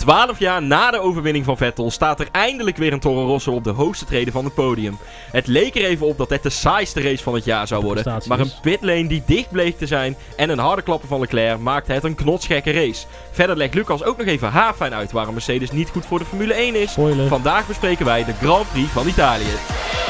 [0.00, 3.64] Twaalf jaar na de overwinning van Vettel staat er eindelijk weer een Toro Rosso op
[3.64, 4.98] de hoogste treden van het podium.
[5.32, 8.22] Het leek er even op dat het de saaiste race van het jaar zou worden.
[8.28, 11.92] Maar een pitlane die dicht bleek te zijn en een harde klapper van Leclerc maakte
[11.92, 13.06] het een knotsgekke race.
[13.30, 16.54] Verder legt Lucas ook nog even haarfijn uit waarom Mercedes niet goed voor de Formule
[16.54, 16.90] 1 is.
[16.90, 17.28] Spoiler.
[17.28, 20.09] Vandaag bespreken wij de Grand Prix van Italië.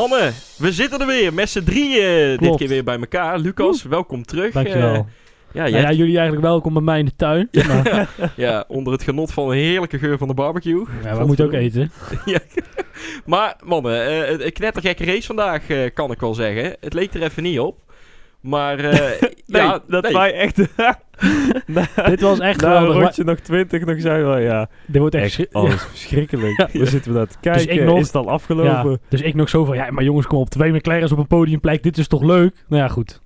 [0.00, 2.58] Mannen, we zitten er weer met z'n drieën dit Klopt.
[2.58, 3.38] keer weer bij elkaar.
[3.38, 4.52] Lucas, welkom terug.
[4.52, 4.94] Dankjewel.
[4.94, 5.00] Eh,
[5.52, 7.48] ja, Nou ja, jullie eigenlijk welkom bij mij in de tuin.
[7.66, 10.84] Maar, ja, onder het genot van een heerlijke geur van de barbecue.
[11.02, 11.90] ja, we moeten ook eten.
[12.24, 12.38] Ja.
[13.26, 16.76] Maar mannen, eh, een knettergekke race vandaag eh, kan ik wel zeggen.
[16.80, 17.87] Het leek er even niet op.
[18.48, 19.00] Maar eh,
[19.46, 20.12] Nee, ja, dat nee.
[20.12, 20.56] wij echt...
[21.66, 25.14] na, Dit was echt na een rondje nog 20 nog zijn we, ja, Dit wordt
[25.14, 25.46] echt...
[25.52, 26.56] dat is verschrikkelijk.
[26.72, 26.78] Ja.
[26.80, 28.90] We zitten we naar te kijken, ik nog- is het al afgelopen?
[28.90, 31.26] Ja, dus ik nog zo van, ja, maar jongens, kom op, twee McLaren's op een
[31.26, 32.64] podiumplek, dit is toch leuk?
[32.68, 33.20] Nou ja, goed.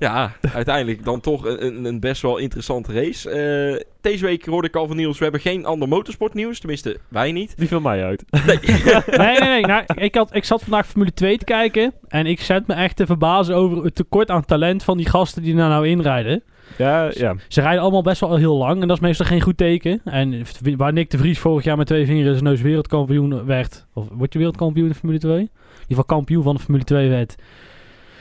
[0.00, 3.30] Ja, uiteindelijk dan toch een, een- een best wel interessante race.
[3.30, 6.58] Eh, deze week hoorde ik al van Niels, we hebben geen ander motorsportnieuws.
[6.58, 7.54] Tenminste, wij niet.
[7.56, 8.24] Die viel mij uit.
[8.46, 8.58] Nee.
[9.16, 9.66] Nee, nee, nee.
[9.66, 12.96] Nou, ik, had, ik zat vandaag Formule 2 te kijken en ik zet me echt
[12.96, 16.42] te verbazen over het tekort aan talent van die gasten die daar nou inrijden.
[16.78, 17.34] Ja, ja.
[17.48, 20.00] Ze rijden allemaal best wel heel lang en dat is meestal geen goed teken.
[20.04, 20.42] En
[20.76, 24.06] waar Nick de Vries vorig jaar met twee vingers in zijn neus wereldkampioen werd, of
[24.12, 25.34] word je wereldkampioen in Formule 2?
[25.34, 25.50] In ieder
[25.86, 27.36] geval kampioen van de Formule 2 werd.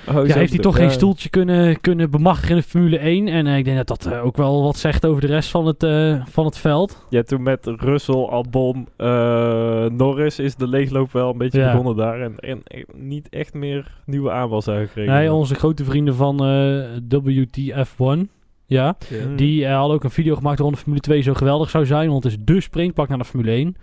[0.09, 0.81] Oh, Ja, heeft hij bedoel- toch ja.
[0.81, 3.27] geen stoeltje kunnen, kunnen bemachtigen in de Formule 1.
[3.27, 5.65] En eh, ik denk dat dat eh, ook wel wat zegt over de rest van
[5.65, 7.05] het, eh, van het veld.
[7.09, 11.69] Ja, toen met Russell, Albon, eh, Norris is de leegloop wel een beetje Ja.
[11.71, 12.21] begonnen daar.
[12.21, 12.61] En, en
[12.95, 15.13] niet echt meer nieuwe aanwas gekregen.
[15.13, 16.83] Nee, onze grote vrienden van eh,
[17.23, 18.29] WTF1.
[18.65, 18.97] Ja,
[19.35, 22.09] die hadden ook een video gemaakt waarom de Formule 2 zo geweldig zou zijn.
[22.09, 23.75] Want het is de springpak naar de Formule 1.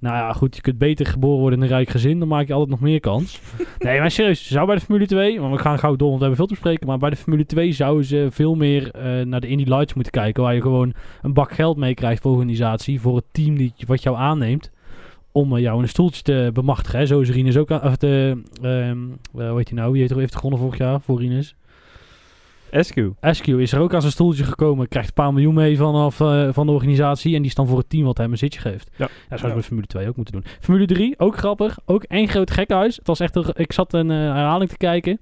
[0.00, 2.18] Nou ja, goed, je kunt beter geboren worden in een rijk gezin.
[2.18, 3.40] Dan maak je altijd nog meer kans.
[3.78, 5.40] nee, maar serieus, zou bij de Formule 2...
[5.40, 6.86] Want we gaan gauw door, want we hebben veel te bespreken.
[6.86, 10.12] Maar bij de Formule 2 zouden ze veel meer eh, naar de Indy Lights moeten
[10.12, 10.42] kijken.
[10.42, 10.92] Waar je gewoon
[11.22, 13.00] een bak geld mee krijgt voor organisatie.
[13.00, 14.70] Voor het team die, wat jou aanneemt.
[15.32, 16.98] Om eh, jou in een stoeltje te bemachtigen.
[16.98, 17.06] Hè.
[17.06, 17.70] Zo is Rinus ook...
[17.70, 18.42] aan- Of de,
[19.32, 19.90] hoe heet hij nou?
[19.92, 21.54] Wie heeft er heeft gewonnen vorig jaar voor Rinus?
[22.70, 22.96] SQ.
[23.20, 24.88] Askew is er ook aan zijn stoeltje gekomen.
[24.88, 27.32] Krijgt een paar miljoen mee vanaf eh, van de organisatie.
[27.34, 28.90] En die is dan voor het team wat hem een zitje geeft.
[28.96, 29.08] Ja.
[29.30, 29.54] Ja, zou Ja.
[29.54, 30.44] bij Formule 2 ook moeten doen.
[30.60, 31.78] Formule 3, ook grappig.
[31.84, 32.96] Ook één groot gekhuis.
[32.96, 35.20] Het was echt een, ik zat een eh, herhaling te kijken.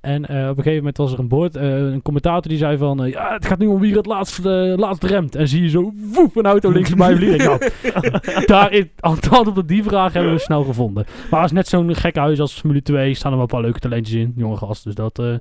[0.00, 2.76] En eh, op een gegeven moment was er een boord, eh, een commentator die zei
[2.76, 3.08] van...
[3.10, 4.44] ja, het gaat nu om wie het laatst,
[4.76, 5.34] laatst remt.
[5.34, 7.44] En zie je zo, woef, een auto links bij vliegen.
[7.44, 7.60] Nou,
[8.46, 11.04] daar is, antwoord op die vraag hebben we snel gevonden.
[11.30, 13.78] Maar als net zo'n gekke huis als Formule 2 staan er wel een paar leuke
[13.78, 14.32] talentjes in.
[14.36, 15.38] Jonge gast, dus dat, eh, Mhm.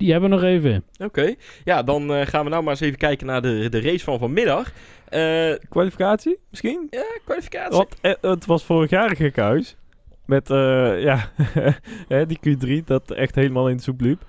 [0.00, 0.84] Die hebben we nog even.
[0.98, 1.34] Oké,
[1.64, 4.18] ja, dan eh, gaan we nou maar eens even kijken naar de, de race van
[4.18, 4.72] vanmiddag.
[5.08, 6.86] Eh Kwalificatie misschien?
[6.90, 7.76] ja, kwalificatie.
[7.76, 9.76] Want eh, het was vorig jaar een gek huis.
[10.26, 11.30] Met eh, ja,
[12.08, 14.22] hè, die Q3 dat echt helemaal in de soep liep.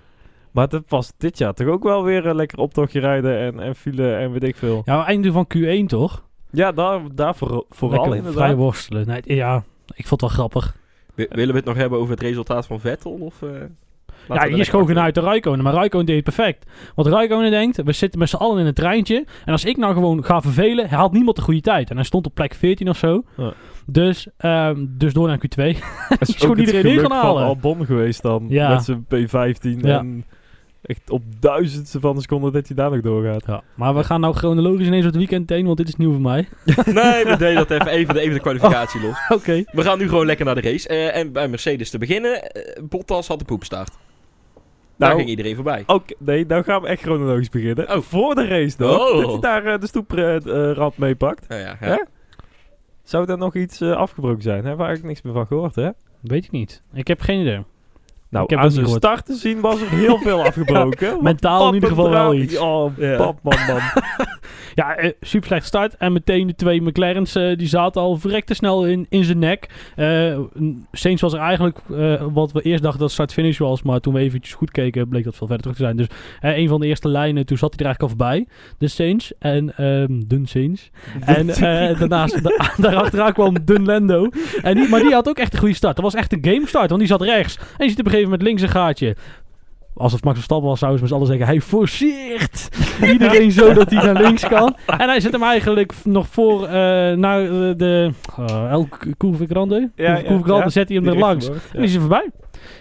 [0.51, 3.75] Maar het was dit jaar toch ook wel weer een lekker optochtje rijden en, en
[3.75, 4.81] file en weet ik veel.
[4.85, 6.25] Ja, einde van Q1 toch?
[6.51, 8.43] Ja, daar, daar voor, vooral Lekker inderdaad.
[8.43, 9.07] vrij worstelen.
[9.07, 9.63] Nee, ja,
[9.95, 10.75] ik vond het wel grappig.
[11.15, 13.11] W- willen we het nog hebben over het resultaat van Vettel?
[13.11, 13.49] Of, eh,
[14.27, 15.63] ja, er hier is gewoon uit de Raikkonen.
[15.63, 16.65] Maar Raikkonen deed het perfect.
[16.95, 19.25] Want Raikkonen denkt, we zitten met z'n allen in een treintje.
[19.45, 21.89] En als ik nou gewoon ga vervelen, haalt niemand de goede tijd.
[21.89, 23.23] En hij stond op plek 14 of zo.
[23.37, 23.53] Ja.
[23.85, 25.63] Dus, ehm, dus door naar Q2.
[26.19, 27.43] Het is gewoon iedereen in gaan van halen.
[27.43, 28.45] Albon geweest dan.
[28.49, 28.69] Ja.
[28.69, 29.79] Met zijn P15.
[29.79, 29.99] Ja.
[29.99, 30.25] En
[30.81, 33.43] echt op duizendste van een seconde dat hij daar nog doorgaat.
[33.47, 36.21] Ja, maar we gaan nou chronologisch ineens het weekend heen, want dit is nieuw voor
[36.21, 36.47] mij.
[36.85, 39.15] Nee, we deden dat even, even, de, even de kwalificatie los.
[39.37, 39.63] Oké.
[39.71, 40.87] We gaan nu gewoon lekker naar de race.
[40.87, 43.91] Eh, en bij Mercedes te beginnen, eh, Bottas had de poepstaart.
[45.01, 45.83] Daar Nou, ging iedereen voorbij.
[45.85, 47.95] Oké, nee, dan gaan we echt chronologisch beginnen.
[47.95, 48.01] Oh.
[48.01, 49.09] Voor de race nog.
[49.11, 49.21] Oh.
[49.21, 51.47] Dat hij daar eh, de stoeprand meepakt.
[51.47, 51.93] Nou ja, Hè?
[51.93, 52.05] ja.
[53.03, 54.55] Zou daar nog iets eh, afgebroken zijn?
[54.55, 55.89] Hebben we eigenlijk niks meer van gehoord, hè?
[56.21, 56.81] Weet ik niet.
[56.93, 57.63] Ik heb geen idee.
[58.29, 61.23] Nou, Ik heb aan zijn niet start te zien was er heel veel afgebroken.
[61.23, 62.57] Mentaal in ieder geval wel iets.
[62.57, 63.17] Oh, Ja.
[63.17, 63.79] pap, man, man.
[64.75, 65.97] Ja, eh, super slecht start.
[65.97, 69.69] En meteen de twee McLaren's, eh, die zaten al verrekte snel in, in zijn nek.
[69.95, 70.39] Eh
[70.91, 71.79] Saints was er eigenlijk,
[72.33, 73.81] wat we eerst dachten dat start-finish was.
[73.81, 75.97] Maar toen we eventjes goed keken, bleek dat veel verder terug te zijn.
[75.97, 76.07] Dus
[76.39, 78.47] eh, een van de eerste lijnen, toen zat hij er eigenlijk al voorbij.
[78.77, 80.89] De Saints en ehm Dun Saints.
[81.25, 81.47] En
[81.99, 84.29] daarnaast, da daarachteraan kwam Dun Lando.
[84.61, 85.95] En die, maar die had ook echt een goede start.
[85.95, 87.57] Dat was echt een game start, want die zat rechts.
[87.57, 89.15] En je ziet op een gegeven moment links een gaatje.
[89.93, 91.53] Als het Max Verstappen was, zouden ze met z'n allen zeggen...
[91.55, 92.69] Hij forceert
[93.13, 94.77] iedereen zo dat hij naar links kan.
[94.85, 96.71] En hij zet hem eigenlijk nog voor eh,
[97.11, 98.11] naar eh, de...
[98.39, 99.91] Uh, El Couve Grande.
[99.95, 100.69] Ja, Couve ja, Grande ja.
[100.69, 101.47] zet hij hem er langs.
[101.47, 102.29] wordt, En is hij voorbij.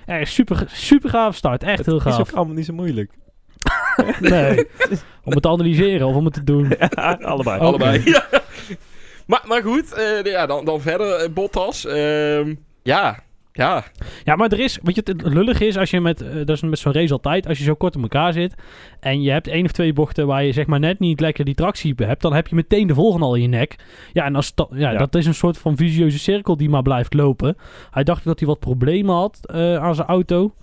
[0.06, 1.62] Ja, super, super gaaf start.
[1.62, 2.28] Echt heel Het is gaaf.
[2.28, 3.10] ook allemaal niet zo moeilijk.
[4.20, 4.66] Nee.
[5.24, 6.68] Om het te analyseren of om het te doen.
[6.78, 7.60] Ja, allebei.
[7.60, 8.02] Allebei.
[8.10, 8.24] Ja.
[9.26, 11.86] Maar, maar goed, eh, ja, dan, dan verder Bottas.
[11.86, 13.18] Ehm, ja,
[13.52, 13.84] ja.
[14.24, 16.60] Ja, maar er is, weet je, het lullig is als je met, eh, dat is
[16.60, 18.54] met zo'n race altijd, als je zo kort op elkaar zit
[19.00, 21.54] en je hebt één of twee bochten waar je zeg maar net niet lekker die
[21.54, 23.76] tractie hebt, dan heb je meteen de volgende al in je nek.
[24.12, 24.98] Ja, en als dat, ja, Ja.
[24.98, 27.56] dat is een soort van visieuze cirkel die maar blijft lopen.
[27.90, 30.54] Hij dacht dat hij wat problemen had eh, aan zijn auto.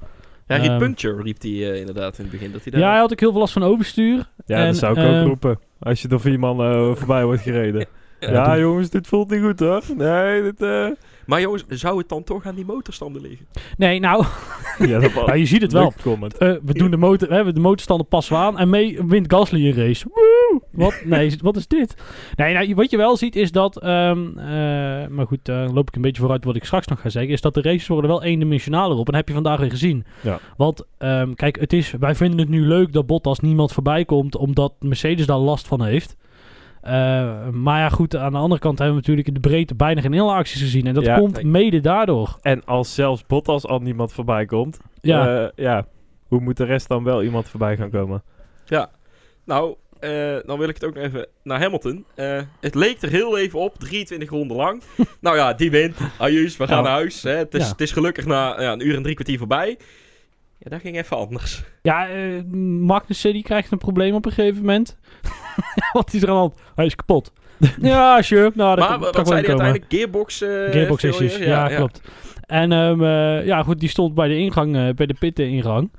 [0.48, 2.52] Ja, riep Ehm, puncture, riep hij eh, inderdaad in het begin.
[2.52, 2.82] Dat hij daar...
[2.82, 4.30] Ja, hij had ook heel veel last van overstuur.
[4.46, 5.60] Ja, En, dat zou ik ehm, ook roepen.
[5.80, 7.86] Als je door vier man eh, voorbij wordt gereden.
[8.20, 9.84] Ja, ja, jongens, dit voelt niet goed hoor.
[9.96, 10.60] Nee, dit...
[11.28, 13.46] Maar jongens, zou het dan toch aan die motorstanden liggen?
[13.78, 14.26] Nee, nou,
[14.80, 15.94] Ja, dat was nou, je ziet het wel.
[16.02, 16.38] comment.
[16.38, 19.68] Eh, we doen de motor, we hebben de motorstanden passen aan en mee wint Gasly
[19.68, 20.06] een race.
[20.14, 20.62] Woe!
[20.72, 21.02] Wat?
[21.06, 21.96] Nee, wat is dit?
[22.36, 24.46] Nee, nou, wat je wel ziet is dat, ehm, eh,
[25.08, 27.42] maar goed, daar loop ik een beetje vooruit wat ik straks nog ga zeggen, is
[27.42, 29.06] dat de races worden wel eendimensionaler op.
[29.06, 30.06] En dat heb je vandaag weer gezien.
[30.22, 30.40] Ja.
[30.58, 34.36] Want, ehm, kijk, het is, wij vinden het nu leuk dat Bottas niemand voorbij komt,
[34.36, 36.16] omdat Mercedes daar last van heeft.
[36.88, 40.02] Eh, maar ja, goed, aan de andere kant hebben we natuurlijk in de breedte bijna
[40.02, 40.88] geen hele acties gezien.
[40.88, 42.38] En dat Ja, komt mede daardoor.
[42.42, 45.42] En als zelfs Bottas al niemand voorbij komt, Ja.
[45.44, 45.86] eh, ja,
[46.28, 48.24] hoe moet de rest dan wel iemand voorbij gaan komen?
[48.66, 48.90] Ja.
[49.46, 52.06] Nou, eh, dan wil ik het ook nog even naar Hamilton.
[52.16, 54.82] Eh, het leek er heel even op, 23 ronden lang.
[55.22, 55.98] nou ja, die wint.
[56.20, 56.84] Ajuus, we gaan Ja.
[56.84, 57.24] naar huis.
[57.24, 57.32] Hè.
[57.32, 57.70] Het, is, Ja.
[57.72, 59.78] het is gelukkig na ja, een uur en drie kwartier voorbij.
[60.60, 61.64] Ja, dat ging even anders.
[61.82, 62.44] Ja, eh
[62.80, 64.98] Magnussen die krijgt een probleem op een gegeven moment.
[65.94, 66.54] Wat is er aan de hand?
[66.76, 67.32] Hij is kapot.
[67.82, 68.52] ja, sure.
[68.56, 69.66] Nou, dat maar kan, wat kan zei wel hij komen.
[69.66, 69.86] uiteindelijk?
[69.94, 71.26] Gearbox, eh Gearbox failure?
[71.26, 71.46] issues.
[71.46, 72.02] Ja, klopt.
[72.46, 75.92] En ehm, eh, ja, goed, die stond bij de ingang, eh, bij de pit-ingang.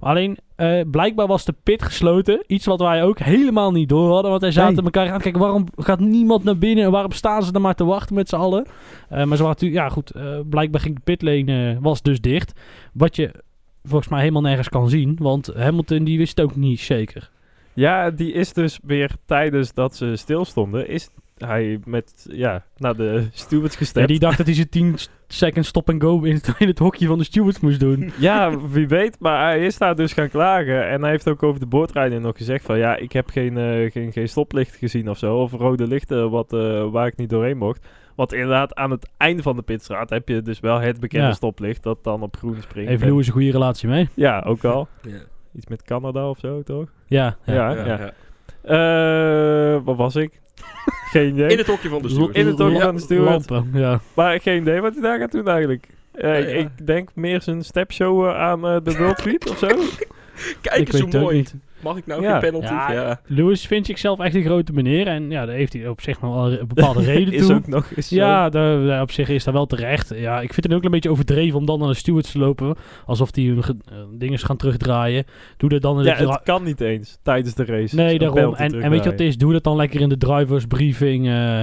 [0.00, 2.44] Alleen, eh, blijkbaar was de pit gesloten.
[2.46, 4.30] Iets wat wij ook helemaal niet door hadden.
[4.30, 4.84] Want wij zaten Nee.
[4.84, 6.84] elkaar aan te kijken, waarom gaat niemand naar binnen?
[6.84, 8.66] En waarom staan ze er maar te wachten met z'n allen?
[9.08, 12.20] Eh, maar ze waren natuurlijk, ja goed, eh, blijkbaar ging de pitlane, eh, was dus
[12.20, 12.60] dicht.
[12.92, 13.44] Wat je
[13.86, 15.16] volgens mij helemaal nergens kan zien.
[15.20, 17.30] Want Hamilton die wist ook niet zeker.
[17.74, 23.26] Ja, die is dus weer tijdens dat ze stilstonden, is hij met, ja, naar de
[23.32, 24.08] stewards Ja, gestept.
[24.08, 24.96] die dacht dat hij zijn 10
[25.28, 28.12] second stop and go in het, in het hokje van de stewards moest doen.
[28.18, 29.16] Ja, wie weet.
[29.20, 30.88] Maar hij is daar dus gaan klagen.
[30.88, 32.78] En hij heeft ook over de boordrijden nog gezegd van...
[32.78, 35.36] Ja, ik heb geen, eh, geen, geen stoplicht gezien of zo.
[35.36, 37.86] Of rode lichten wat, eh, waar ik niet doorheen mocht.
[38.16, 41.32] Want inderdaad, aan het einde van de pitstraat heb je dus wel het bekende Ja.
[41.32, 41.82] stoplicht...
[41.82, 42.88] dat dan op groen springt.
[42.90, 44.08] Heeft Lewis een goede relatie mee?
[44.14, 44.88] Ja, ook al.
[45.02, 45.10] Ja.
[45.56, 46.88] Iets met Canada of zo, toch?
[47.06, 47.36] Ja.
[47.44, 47.54] ja.
[47.54, 47.98] Ja, Ja, ja.
[47.98, 49.74] ja.
[49.74, 50.40] Eh, wat was ik?
[51.12, 51.48] geen idee.
[51.48, 52.36] In het hokje van de steward.
[52.36, 53.50] In het hokje van de steward.
[53.50, 54.00] Lampen, ja.
[54.14, 55.88] Maar geen idee wat hij daar gaat doen eigenlijk.
[56.12, 56.56] Eh, Ja, ja.
[56.58, 59.66] Ik denk meer zijn stepshow aan eh, de World Feed of zo.
[60.62, 61.36] Kijk ik eens hoe weet het ook mooi.
[61.36, 61.54] niet.
[61.82, 62.30] Mag ik nou Ja.
[62.38, 62.72] geen penalty?
[62.72, 63.20] Ja, Ja.
[63.26, 65.06] Lewis vind ik zelf echt een grote meneer.
[65.06, 67.54] En ja, daar heeft hij op zich nog wel een bepaalde reden is toe.
[67.54, 68.08] ook nog eens.
[68.08, 70.12] Ja, daar, daar op zich is dat wel terecht.
[70.16, 72.74] Ja, ik vind het ook een beetje overdreven om dan naar de stewards te lopen.
[73.06, 75.24] Alsof die hun eh, dingen gaan terugdraaien.
[75.56, 77.94] Doe dat dan in Ja, de dra- het kan niet eens tijdens de race.
[77.96, 78.54] Nee, Een daarom.
[78.54, 79.36] En, en weet je wat het is?
[79.38, 81.26] Doe dat dan lekker in de drivers briefing.
[81.26, 81.60] eh,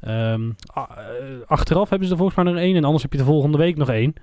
[0.00, 0.82] ehm, eh,
[1.46, 2.76] achteraf hebben ze er volgens mij nog één.
[2.76, 4.14] En anders heb je de volgende week nog één.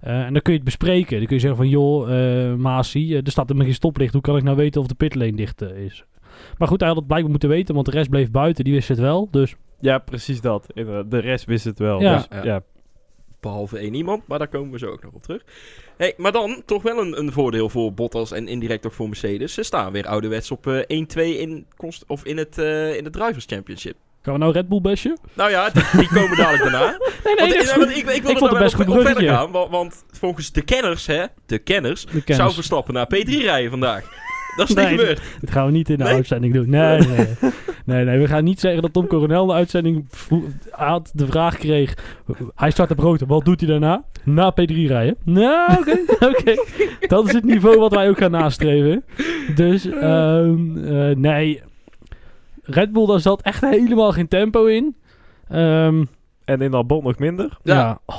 [0.00, 1.16] Eh, en dan kun je het bespreken.
[1.18, 1.68] Dan kun je zeggen van...
[1.68, 4.12] Joh, eh Masi, eh, er staat er geen stoplicht.
[4.12, 6.04] Hoe kan ik nou weten of de pitlane dicht is?
[6.58, 7.74] Maar goed, hij had het blijkbaar moeten weten.
[7.74, 8.64] Want de rest bleef buiten.
[8.64, 9.28] Die wist het wel.
[9.30, 10.66] Dus Ja, precies dat.
[11.08, 12.00] De rest wist het wel.
[12.00, 12.16] Ja.
[12.16, 12.44] Dus, Ja.
[12.44, 12.62] ja.
[13.40, 15.42] Behalve één iemand, maar daar komen we zo ook nog op terug.
[15.96, 19.54] Hey, maar dan toch wel een, een voordeel voor Bottas en indirect ook voor Mercedes.
[19.54, 21.66] Ze staan weer ouderwets op eh 1-2 in,
[22.06, 23.96] of in, het, eh, in de Drivers Championship.
[24.26, 25.18] Gaan we nou Red Bull bashen?
[25.34, 26.98] Nou ja, die, die komen dadelijk daarna.
[27.24, 27.84] Nee, Want, dat is goed.
[27.84, 29.50] want ik, ik, Ik wilde vond het best goed verder gaan.
[29.50, 32.54] Want, want volgens de kenners, hè, de kenners, De zou kennis.
[32.54, 34.04] Verstappen naar P3 rijden vandaag.
[34.56, 34.90] Dat is Nee.
[34.90, 35.20] niet gebeurd.
[35.40, 36.12] Dat gaan we niet in de Nee?
[36.12, 36.70] uitzending doen.
[36.70, 37.26] Nee, nee, nee.
[37.84, 38.18] nee, nee.
[38.18, 40.08] We gaan niet zeggen dat Tom Coronel de uitzending
[40.70, 41.94] had de vraag kreeg.
[42.54, 43.20] Hij start op rood.
[43.26, 44.04] Wat doet hij daarna?
[44.24, 45.16] Na P3 rijden.
[45.24, 45.98] Nou, oké.
[46.30, 46.54] oké.
[47.06, 49.04] Dat is het niveau wat wij ook gaan nastreven.
[49.54, 51.62] Dus, ehm, eh, nee.
[52.66, 54.96] Red Bull, daar zat echt helemaal geen tempo in.
[55.48, 56.04] Ehm,
[56.44, 57.58] En in Albon nog minder.
[57.62, 57.74] ja.
[57.74, 57.98] Ja.
[58.06, 58.16] Oh,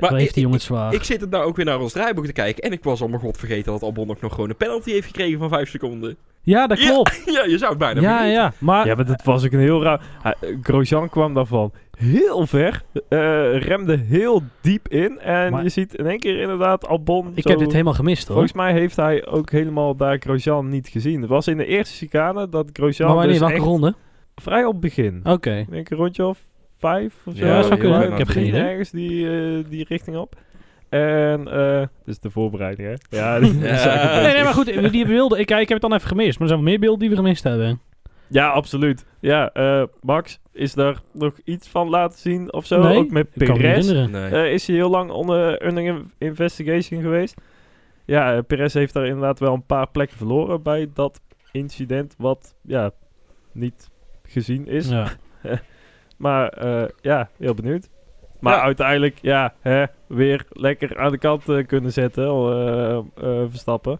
[0.00, 0.94] Maar heeft die ik- jongen het zwaar.
[0.94, 2.62] Ik zit het nou ook weer naar ons draaiboek te kijken.
[2.62, 5.06] En ik was al mijn god vergeten dat Albon ook nog gewoon een penalty heeft
[5.06, 6.16] gekregen van 5 seconden.
[6.42, 7.22] ja, dat klopt.
[7.36, 8.32] Ja, je zou het bijna Ja, vergeten.
[8.40, 8.52] ja.
[8.58, 10.00] Maar Ja, maar dat was ook een heel raar...
[10.22, 12.82] Eh, Grosjean kwam daarvan heel ver.
[13.08, 15.18] eh, remde heel diep in.
[15.18, 18.22] En Maar- je ziet in één keer inderdaad Albon ik zo- heb dit helemaal gemist
[18.26, 18.32] hoor.
[18.36, 21.20] Volgens mij heeft hij ook helemaal daar Grosjean niet gezien.
[21.20, 23.94] Het was in de eerste chicane dat Grosjean maar wanneer, dus welke echt ronde?
[24.36, 25.20] vrij op het begin.
[25.24, 25.54] Oké.
[25.56, 26.38] Ik denk een rondje of
[26.78, 27.46] vijf of zo.
[27.46, 28.12] Ja, dat zou kunnen.
[28.12, 28.62] Ik heb geen idee.
[28.62, 30.34] Ergens die, eh, die richting op.
[30.88, 33.16] En, eh dus de voorbereiding, hè?
[33.18, 34.20] Ja, die Ja.
[34.20, 36.38] Nee, nee, maar goed, die beelden, ik, ik heb het dan even gemist.
[36.38, 37.80] Maar er zijn wel meer beelden die we gemist hebben.
[38.30, 39.06] Ja, absoluut.
[39.20, 42.82] Ja, eh, Max, is daar nog iets van laten zien of zo?
[42.82, 43.86] Nee, Ook met Ik kan me niet Perez.
[43.90, 44.30] herinneren.
[44.32, 44.52] Nee.
[44.52, 47.34] Is hij heel lang onder, under in- investigation geweest.
[48.04, 51.20] Ja, Perez heeft daar inderdaad wel een paar plekken verloren bij dat
[51.52, 52.90] incident wat ja,
[53.52, 53.90] niet
[54.22, 54.88] gezien is.
[54.88, 55.06] Ja.
[56.18, 57.88] Maar eh, ja, heel benieuwd.
[58.40, 58.62] Maar Ja.
[58.62, 63.04] uiteindelijk, ja, hè, weer lekker aan de kant eh, kunnen zetten, eh, eh,
[63.48, 63.98] Verstappen.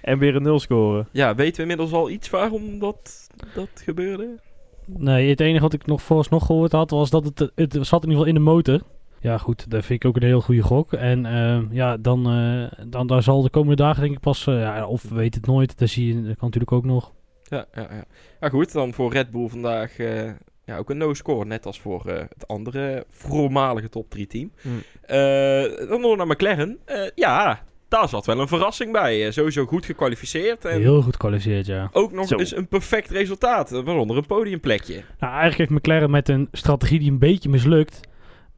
[0.00, 1.08] En weer een nul scoren.
[1.12, 4.38] Ja, weten we inmiddels al iets waarom dat, dat gebeurde?
[4.84, 8.08] Nee, het enige wat ik nog vooralsnog gehoord had, was dat het, het zat in
[8.10, 8.80] ieder geval in de motor.
[9.20, 10.92] Ja, goed, dat vind ik ook een heel goede gok.
[10.92, 14.60] En ehm, ja, dan, eh, dan daar zal de komende dagen denk ik pas, eh,
[14.60, 17.12] ja, of we weten het nooit, dat zie je, dat kan natuurlijk ook nog.
[17.42, 18.04] Ja, ja, ja.
[18.40, 20.30] Ja, goed, dan voor Red Bull vandaag eh,
[20.68, 21.44] ja, ook een no-score.
[21.44, 24.52] Net als voor eh, het andere voormalige top 3 team.
[24.60, 24.82] Hmm.
[25.00, 26.78] Eh, dan door naar McLaren.
[26.84, 29.30] Eh, ja, daar zat wel een verrassing bij.
[29.30, 30.64] Sowieso goed gekwalificeerd.
[30.64, 31.88] En Heel goed gekwalificeerd, ja.
[31.92, 32.36] ook nog Zo.
[32.36, 33.70] eens een perfect resultaat.
[33.70, 34.94] Waaronder een podiumplekje.
[34.94, 38.00] Nou, eigenlijk heeft McLaren met een strategie die een beetje mislukt,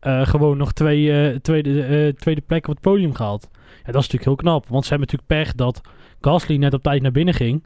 [0.00, 3.48] gewoon nog twee, tweede, tweede plek op het podium gehaald.
[3.52, 5.80] Ja, dat is natuurlijk heel knap, want ze hebben natuurlijk pech dat
[6.20, 7.64] Gasly net op tijd naar binnen ging.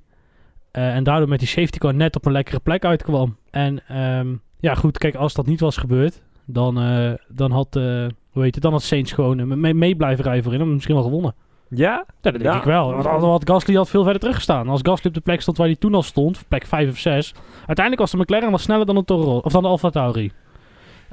[0.74, 3.36] Eh, en daardoor met die safety car net op een lekkere plek uitkwam.
[3.50, 8.06] En ehm, ja, goed, kijk, als dat niet was gebeurd, dan, eh, dan had, eh
[8.30, 11.04] hoe heet het, dan had Saints gewoon mee, mee blijven rijden voorin en misschien wel
[11.04, 11.34] gewonnen.
[11.68, 11.90] Ja?
[11.90, 12.56] Ja, dat denk Ja.
[12.56, 13.02] ik wel.
[13.20, 14.68] Want Gasly had veel verder teruggestaan.
[14.68, 17.34] Als Gasly op de plek stond waar hij toen al stond, plek 5 of 6.
[17.56, 20.32] Uiteindelijk was de McLaren wel sneller dan de Toro of dan de Alfa Tauri.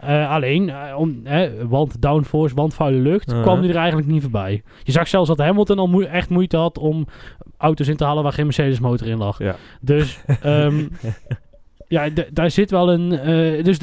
[0.02, 1.24] Eh, alleen, eh, om,
[1.70, 4.64] want downforce, want vuile lucht, kwam hij er eigenlijk niet voorbij.
[4.84, 7.06] Je zag zelfs dat Hamilton al moe- echt moeite had om
[7.58, 9.40] auto's in te halen waar geen Mercedes motor in lag.
[9.40, 9.56] Ja.
[9.82, 10.88] Dus, ehm,
[11.88, 13.12] ja, daar zit wel een...
[13.12, 13.78] eh, dus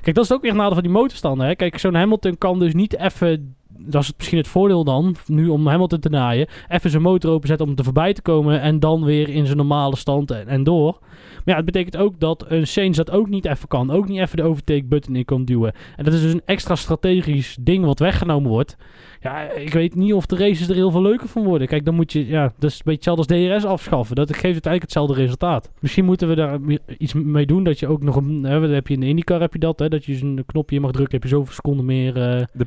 [0.00, 1.46] kijk, dat is ook weer een nadeel van die motorstanden.
[1.46, 1.54] Hè?
[1.54, 3.56] Kijk, zo'n Hamilton kan dus niet even...
[3.86, 6.48] Dat is misschien het voordeel dan, nu om Hamilton te naaien.
[6.68, 8.60] Even zijn motor openzetten om er voorbij te komen.
[8.60, 10.98] En dan weer in zijn normale stand en, en door.
[11.00, 13.90] Maar ja, het betekent ook dat een Sainz dat ook niet even kan.
[13.90, 15.72] Ook niet even de overtake button in kan duwen.
[15.96, 18.76] En dat is dus een extra strategisch ding wat weggenomen wordt.
[19.22, 21.68] Ja, ik weet niet of de races er heel veel leuker van worden.
[21.68, 24.16] Kijk, dan moet je, ja, dat is een beetje hetzelfde als DRS afschaffen.
[24.16, 25.70] Dat geeft uiteindelijk hetzelfde resultaat.
[25.80, 26.58] Misschien moeten we daar
[26.98, 27.64] iets mee doen.
[27.64, 29.88] Dat je ook nog een, hè, heb je in de IndyCar heb je dat, hè,
[29.88, 31.14] dat je een knopje in mag drukken.
[31.14, 32.16] Heb je zoveel seconden meer.
[32.16, 32.66] eh, De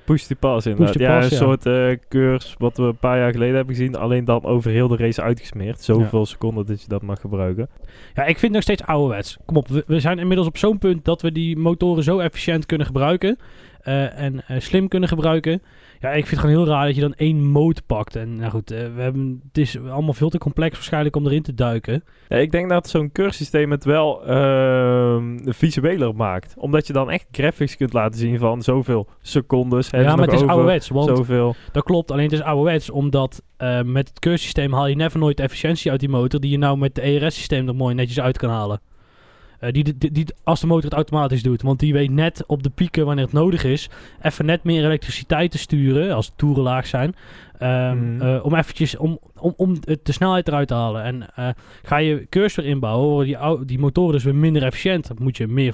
[0.70, 0.98] inderdaad.
[0.98, 1.44] Push to ja, pass, een ja.
[1.44, 3.96] soort eh curse wat we een paar jaar geleden hebben gezien.
[3.96, 5.82] Alleen dan over heel de race uitgesmeerd.
[5.82, 7.70] Zoveel seconden dat je dat mag gebruiken.
[8.14, 9.38] Ja, ik vind het nog steeds ouderwets.
[9.46, 12.66] Kom op, we, we zijn inmiddels op zo'n punt dat we die motoren zo efficiënt
[12.66, 13.38] kunnen gebruiken.
[13.86, 15.62] Eh, en eh, slim kunnen gebruiken.
[16.00, 18.15] Ja, ik vind het gewoon heel raar dat je dan één motor pakt.
[18.15, 21.42] En nou goed, eh, we hebben, het is allemaal veel te complex waarschijnlijk om erin
[21.42, 22.04] te duiken.
[22.27, 26.54] Ja, ik denk dat zo'n cursysteem het wel ehm, visueler maakt.
[26.58, 29.89] Omdat je dan echt graphics kunt laten zien van zoveel secondes.
[29.89, 30.89] ja, maar het is over, ouderwets.
[30.89, 31.56] Want Zoveel.
[31.72, 32.89] dat klopt, alleen het is ouderwets.
[32.89, 33.44] Omdat
[33.86, 36.39] met het keursysteem haal je never nooit efficiëntie uit die motor.
[36.39, 38.80] Die je nou met het ERS-systeem er mooi netjes uit kan halen.
[39.66, 41.62] Eh, die, die, die, als de motor het automatisch doet.
[41.62, 43.90] Want die weet net op de pieken wanneer het nodig is.
[44.22, 46.14] Even net meer elektriciteit te sturen.
[46.16, 47.16] Als de toeren laag zijn.
[47.60, 48.22] ehm, Mhm.
[48.22, 51.04] eh, om eventjes om, om, om de snelheid eruit te halen.
[51.04, 51.48] En eh,
[51.84, 53.10] ga je cursor inbouwen.
[53.10, 55.08] Worden die, die motoren dus weer minder efficiënt.
[55.08, 55.74] Dan moet je meer,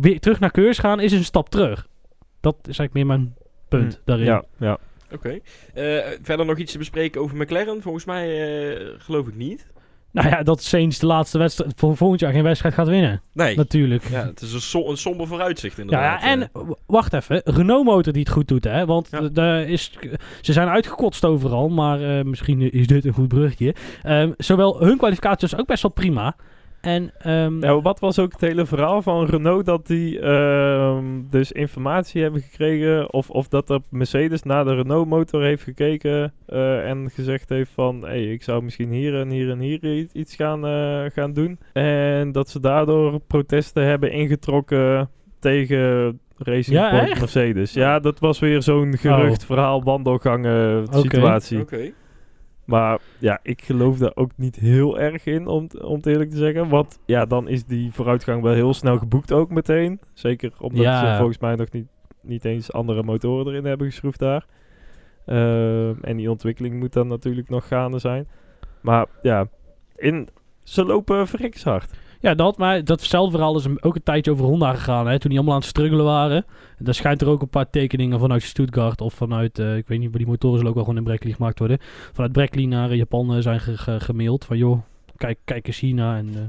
[0.00, 1.86] weer terug naar keurs gaan is een stap terug.
[2.40, 3.34] Dat is eigenlijk meer mijn
[3.68, 4.00] punt Hm.
[4.04, 4.26] daarin.
[4.26, 4.78] Ja, ja.
[5.12, 5.38] Oké.
[5.74, 7.82] Eh, verder nog iets te bespreken over McLaren?
[7.82, 8.26] Volgens mij
[8.76, 9.70] eh, geloof ik niet.
[10.10, 13.22] Nou ja, dat Saints de laatste wedstrijd voor volgend jaar geen wedstrijd gaat winnen.
[13.32, 13.56] Nee.
[13.56, 14.08] Natuurlijk.
[14.08, 16.22] Ja, het is een, som- een somber vooruitzicht inderdaad.
[16.22, 16.62] ja, en eh.
[16.86, 17.40] wacht even.
[17.44, 18.86] Renault motor die het goed doet, hè?
[18.86, 19.20] Want Ja.
[19.20, 19.92] daar is,
[20.40, 23.74] ze zijn uitgekotst overal, maar eh, misschien is dit een goed brugje.
[24.02, 26.36] Ehm, zowel hun kwalificatie was ook best wel prima.
[26.82, 31.52] En ehm, Ja, wat was ook het hele verhaal van Renault dat die ehm, dus
[31.52, 36.88] informatie hebben gekregen of, of dat er Mercedes naar de Renault motor heeft gekeken eh,
[36.88, 40.66] en gezegd heeft van hey, ik zou misschien hier en hier en hier iets gaan,
[40.66, 41.58] eh, gaan doen.
[41.72, 47.20] En dat ze daardoor protesten hebben ingetrokken tegen Racing Ja, Point echt?
[47.20, 47.72] Mercedes.
[47.72, 50.98] Ja, dat was weer zo'n gerucht, verhaal, wandelgangen Oké.
[50.98, 51.60] situatie.
[51.60, 51.92] Oké.
[52.72, 56.36] Maar ja, ik geloof daar ook niet heel erg in, om, om het eerlijk te
[56.36, 56.68] zeggen.
[56.68, 60.00] Want ja, dan is die vooruitgang wel heel snel geboekt ook meteen.
[60.12, 61.10] Zeker omdat Ja.
[61.10, 61.86] ze volgens mij nog niet,
[62.20, 64.46] niet eens andere motoren erin hebben geschroefd daar.
[65.26, 68.28] Ehm, en die ontwikkeling moet dan natuurlijk nog gaande zijn.
[68.80, 69.46] Maar ja,
[69.96, 70.28] in,
[70.62, 71.90] ze lopen verrekshard.
[72.22, 75.38] Ja, dat, maar datzelfde verhaal is ook een tijdje over Honda gegaan, hè, toen die
[75.38, 76.44] allemaal aan het struggelen waren.
[76.78, 79.98] En daar schijnt er ook een paar tekeningen vanuit Stuttgart of vanuit, eh, ik weet
[79.98, 81.78] niet, waar die motoren zullen ook wel gewoon in Brackley gemaakt worden.
[82.12, 84.82] Vanuit Brackley naar Japan eh, zijn ge- ge- gemaild van, joh,
[85.16, 86.40] kijk, kijk eens hierna en eh,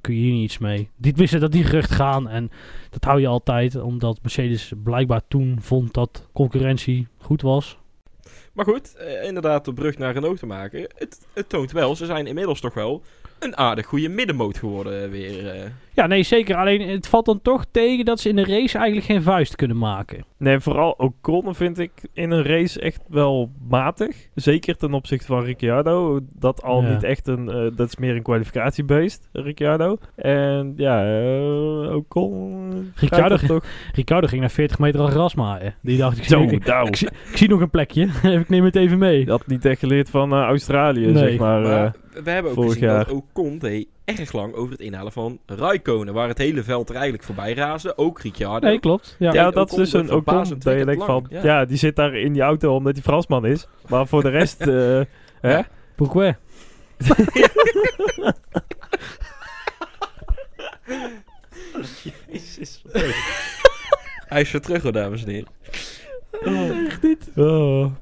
[0.00, 0.90] kun je hier niet iets mee.
[0.96, 2.50] Die wisten dat die gerucht gaan en
[2.90, 7.78] dat hou je altijd, omdat Mercedes blijkbaar toen vond dat concurrentie goed was.
[8.52, 10.86] Maar goed, inderdaad, de brug naar Renault te maken.
[11.34, 13.02] Het toont wel, ze zijn inmiddels toch wel
[13.42, 15.72] een aardig goede middenmoot geworden weer.
[15.94, 16.56] Ja, nee, zeker.
[16.56, 19.78] Alleen het valt dan toch tegen dat ze in de race eigenlijk geen vuist kunnen
[19.78, 20.24] maken.
[20.38, 24.28] Nee, vooral Ocon vind ik in een race echt wel matig.
[24.34, 26.20] Zeker ten opzichte van Ricciardo.
[26.32, 26.88] Dat al Ja.
[26.92, 27.48] niet echt een...
[27.48, 29.96] eh, dat is meer een kwalificatiebeest, Ricciardo.
[30.16, 32.92] En ja, eh Ocon...
[32.94, 33.64] Ricciardo toch...
[33.94, 35.74] Ricardo ging naar 40 meter al gras maaien.
[35.82, 36.86] Die dacht, ik zie, Zo, ik, nou.
[36.88, 38.08] ik zie, ik zie nog een plekje.
[38.40, 39.24] ik neem het even mee.
[39.24, 41.28] Dat niet echt geleerd van eh, Australië, Nee.
[41.28, 41.60] zeg maar.
[41.60, 41.94] maar
[42.24, 43.04] we hebben ook vorig gezien jaar.
[43.04, 46.14] dat Ocon deed erg lang over het inhalen van Raikkonen.
[46.14, 47.96] Waar het hele veld er eigenlijk voorbij raasde.
[47.96, 48.66] Ook Ricciardo.
[48.66, 49.16] Nee, klopt.
[49.18, 49.50] Ja.
[49.50, 51.26] dat is dus een Ocon dat je denkt van...
[51.30, 51.44] ja.
[51.44, 51.64] Ja.
[51.64, 53.66] die zit daar in die auto omdat hij Fransman is.
[53.88, 54.60] Maar voor de rest...
[54.60, 55.00] eh,
[55.40, 55.60] hè?
[55.96, 56.34] Pourquoi?
[62.28, 62.82] Jezus.
[64.26, 65.48] Hij is weer terug hoor, dames en heren.
[66.86, 67.30] Echt niet.
[67.36, 67.92] Oh.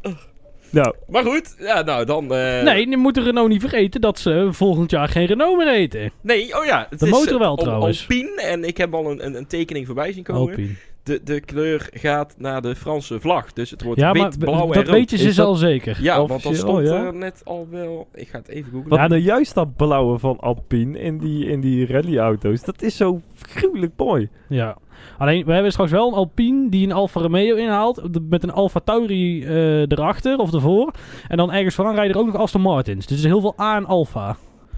[0.70, 2.34] Nou, Maar goed, ja, nou dan...
[2.34, 5.68] eh, Nee, je moet de Renault niet vergeten dat ze volgend jaar geen Renault meer
[5.72, 6.10] eten.
[6.20, 6.86] Nee, oh ja.
[6.90, 8.00] Het De is, motor eh, wel, Al- trouwens.
[8.00, 10.40] Alpine, en ik heb al een, een, een tekening voorbij zien komen.
[10.40, 10.68] Alpine.
[11.02, 13.52] De, de kleur gaat naar de Franse vlag.
[13.52, 14.90] Dus het wordt Ja, maar wit, blauw en dat rood.
[14.94, 15.98] weten ze Is dat- al zeker.
[16.02, 17.04] Ja, want dat officieel, stond ja?
[17.04, 18.08] er net al wel...
[18.14, 18.96] Ik ga het even googlen.
[18.98, 23.20] Ja, nou juist dat blauwe van Alpine in die, in die rallyauto's, dat is zo
[23.42, 24.28] gruwelijk mooi.
[24.49, 24.76] Ja.
[25.19, 28.02] Alleen, we hebben straks wel een Alpine die een Alfa Romeo inhaalt.
[28.28, 30.93] Met een Alfa Tauri eh, erachter of ervoor.
[31.28, 33.06] En dan ergens vooraan rijden er ook nog Aston Martins.
[33.06, 34.36] Dus er is heel veel A en Alfa.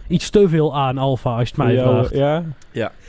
[0.08, 2.14] Iets te veel A en Alfa, als je het mij vraagt.
[2.14, 2.44] ja.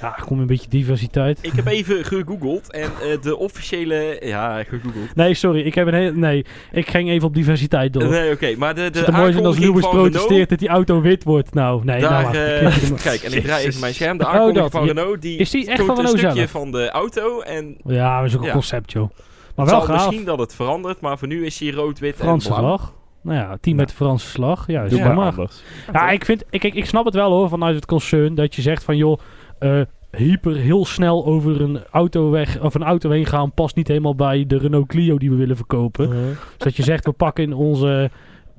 [0.02, 1.40] Ja, kom een beetje diversiteit.
[1.42, 4.18] Ik heb even gegoogeld en eh, de officiële...
[4.24, 5.16] Ja, gegoogeld.
[5.16, 5.62] Nee, sorry.
[5.62, 6.12] Ik heb een hele...
[6.18, 8.10] Nee, ik ging even op diversiteit door.
[8.10, 8.56] Nee, oké.
[8.58, 10.12] maar de, Het de zou mooi zijn als Lewis van Renault...
[10.12, 11.54] protesteert dat die auto wit wordt.
[11.54, 12.24] Nou, nee, nou Daar,
[12.64, 12.84] wacht.
[12.84, 14.18] eh, kijk, en ik draai even mijn scherm.
[14.18, 14.72] De Oh, aankondiging dat.
[14.72, 14.94] van Ja.
[14.94, 16.50] Renault, die Is die echt van een Renault stukje zelf?
[16.52, 17.42] van de auto.
[17.42, 18.54] En Ja, dat is ook een Ja.
[18.54, 19.10] concept, joh.
[19.56, 20.06] Maar het wel zal gaaf.
[20.06, 22.80] misschien dat het verandert, maar voor nu is hij rood, wit Franse en blauw.
[23.24, 24.68] Nou ja, team met de Franse slag.
[24.68, 25.64] Ja, Doe zeg maar anders.
[25.94, 28.36] Ja, ik, vind, ik, ik, ik snap het wel hoor, vanuit het concern.
[28.36, 29.20] Dat je zegt van joh,
[29.60, 29.82] eh,
[30.18, 34.16] hyper heel snel over een auto weg of een auto heen gaan past niet helemaal
[34.16, 36.08] bij de Renault Clio die we willen verkopen.
[36.08, 36.28] Uh-huh.
[36.28, 38.10] Dus dat je zegt, we pakken in onze,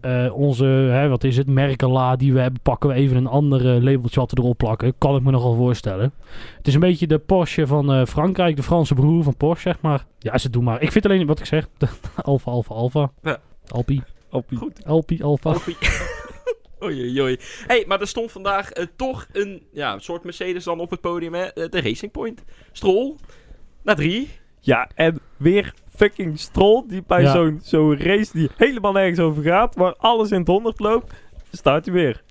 [0.00, 3.83] eh, onze hè, wat is het, merkenla die we hebben, pakken we even een andere
[3.83, 4.94] labeltje wat we erop plakken.
[4.98, 6.12] Kan ik me nogal voorstellen.
[6.57, 9.81] Het is een beetje de Porsche van eh, Frankrijk, de Franse broer van Porsche, zeg
[9.81, 10.05] maar.
[10.18, 10.83] Ja, ze doen maar.
[10.83, 11.68] Ik vind alleen wat ik zeg,
[12.22, 13.11] Alfa, Alfa, Alfa.
[13.22, 13.38] Ja.
[13.68, 14.03] Alpi,
[14.35, 14.61] Alpine.
[14.61, 14.85] Goed.
[14.85, 15.51] Alpi, Alfa.
[15.53, 15.77] Alpie.
[16.85, 17.37] Oei, oei, oei.
[17.66, 21.35] hey, maar er stond vandaag eh, toch een ja, soort Mercedes dan op het podium,
[21.35, 21.44] hè?
[21.44, 22.44] Eh, de Racing Point.
[22.73, 23.14] Stroll,
[23.83, 24.31] naar drie.
[24.61, 27.33] Ja, en weer fucking Stroll die bij Ja.
[27.33, 31.12] zo'n zo'n race die helemaal nergens over gaat, waar alles in het honderd loopt,
[31.53, 32.23] staat hij weer.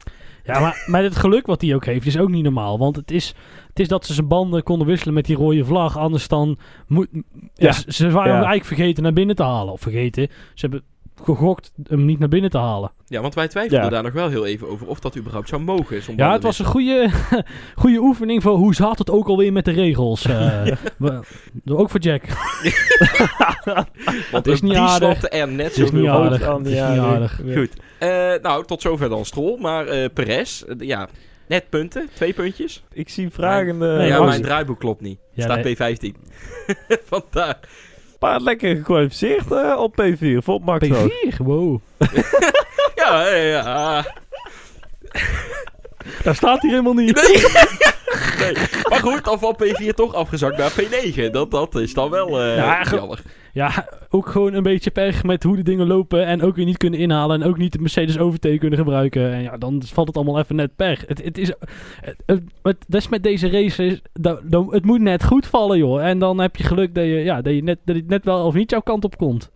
[0.44, 2.78] Ja, maar met het geluk wat hij ook heeft is ook niet normaal.
[2.80, 3.34] Want het is,
[3.68, 5.98] het is dat ze zijn banden konden wisselen met die rode vlag.
[5.98, 7.08] Anders dan moet...
[7.12, 7.22] Ja,
[7.54, 7.72] Ja.
[7.72, 8.34] Ze, ze waren Ja.
[8.36, 9.74] eigenlijk vergeten naar binnen te halen.
[9.74, 10.28] Of vergeten.
[10.54, 10.84] Ze hebben
[11.24, 12.92] gegokt hem niet naar binnen te halen.
[13.08, 13.90] Ja, want wij twijfelden Ja.
[13.90, 16.02] daar nog wel heel even over of dat überhaupt zou mogen.
[16.04, 17.10] zo'n Ja, het was een goede,
[17.76, 20.26] goede oefening voor hoe zat het ook alweer met de regels.
[20.26, 20.64] eh.
[20.98, 21.22] We-
[21.66, 22.24] ook voor Jack.
[24.32, 24.96] Want is niet die aardig.
[25.18, 26.42] snapte er net Het is zoveel niet aardig.
[26.48, 27.42] aan Het die is niet aardig.
[27.46, 27.54] Ja.
[27.54, 27.70] Goed.
[28.00, 29.58] Eh, nou, tot zover dan Stroll.
[29.60, 31.08] Maar eh Perez, ja,
[31.48, 32.10] net punten.
[32.14, 32.84] Twee puntjes.
[32.94, 33.88] Ik zie vragende...
[33.98, 35.20] Nee, ja, mijn draaiboek klopt niet.
[35.34, 35.76] Ja, Staat nee.
[35.76, 36.16] P15.
[37.06, 37.60] Vandaar.
[38.24, 41.12] Maar lekker gekwalificeerd eh, op P4, voor Max ook.
[41.12, 41.80] P4, wow.
[42.96, 44.06] Ja, ja, ja.
[46.24, 47.16] Daar staat hij helemaal niet.
[47.16, 47.44] Nee.
[48.54, 48.54] nee.
[48.90, 51.32] Maar goed, dan valt P4 toch afgezakt naar P9.
[51.32, 53.22] Dat, dat is dan wel eh Ja, jammer.
[53.54, 56.26] Ja, ook gewoon een beetje pech met hoe de dingen lopen.
[56.26, 57.42] En ook weer niet kunnen inhalen.
[57.42, 59.34] En ook niet de Mercedes OVT kunnen gebruiken.
[59.34, 61.04] En ja, dan valt het allemaal even net pech.
[61.08, 64.02] Het, het is, het, het, het- dat is met deze races.
[64.14, 66.06] Dat, dat- het moet net goed vallen, joh.
[66.08, 68.46] En dan heb je geluk dat je, ja, dat je net, dat het net wel
[68.46, 69.52] of niet jouw kant op komt.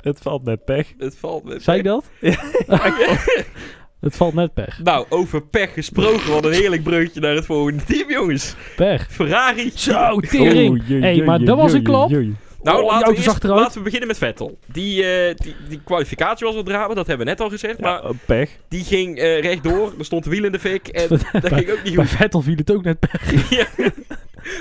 [0.00, 0.92] Het valt net pech.
[0.98, 2.04] Het valt met Zei ik dat?
[4.00, 4.78] het valt net pech.
[4.82, 6.30] Nou, over pech gesproken.
[6.32, 8.54] Wat een heerlijk breukje naar het volgende team, jongens.
[8.76, 9.06] Pech.
[9.10, 9.70] Ferrari.
[9.74, 10.70] Zo, tering.
[10.70, 12.12] Oei, hey, oei, maar dat was een klap.
[12.12, 12.34] oei.
[12.62, 13.60] Nou, Oh, laten, we auto's eerst- achteruit.
[13.60, 14.58] laten we beginnen met Vettel.
[14.66, 17.80] Die, eh, die, die kwalificatie was al drama, dat hebben we net al gezegd.
[17.80, 18.50] Maar Ja, pech.
[18.68, 21.08] die ging eh, rechtdoor, er stond de wiel in de fik en
[21.40, 22.16] dat ging ook niet Bij goed.
[22.16, 23.50] Vettel viel het ook net pech.
[23.58, 23.66] Ja.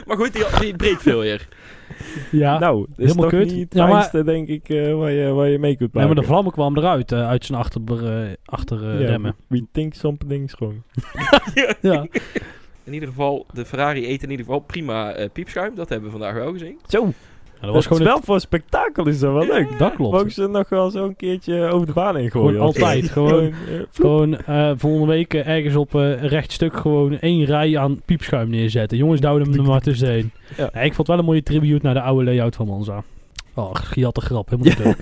[0.06, 1.47] Maar goed, die, die breekt veel weer.
[2.32, 2.60] Ja.
[2.60, 3.52] nou, dat is helemaal kut.
[3.52, 6.10] niet het Ja, maar- fijnste, denk ik, eh, waar, je, waar je mee kunt maken.
[6.13, 9.36] maar de vlammen kwamen eruit eh, uit zijn achter, eh achter eh, Ja, remmen.
[9.47, 10.82] We think something strong.
[11.82, 12.08] Ja.
[12.84, 15.76] In ieder geval, de Ferrari eet in ieder geval prima eh, piepschuim.
[15.76, 16.80] Dat hebben we vandaag wel gezien.
[16.88, 17.12] Zo, Ja,
[17.62, 19.78] dat was gewoon wel voor spektakel is dat wel leuk.
[19.78, 20.12] Dat klopt.
[20.13, 22.50] Mogen ze nog wel zo'n keertje over de baan heen gooien?
[22.52, 23.43] Gewoon altijd, gewoon.
[23.43, 23.52] eh,
[23.93, 28.02] Gewoon eh, volgende week eh, ergens op eh, een recht stuk gewoon één rij aan
[28.06, 28.98] piepschuim neerzetten.
[28.98, 30.32] Jongens, duwen hem er maar tussenheen.
[30.58, 30.70] Ja.
[30.74, 33.04] Ja, ik vond het wel een mooie tribute naar de oude layout van Monza.
[33.58, 34.74] Oh, gejatte grap, helemaal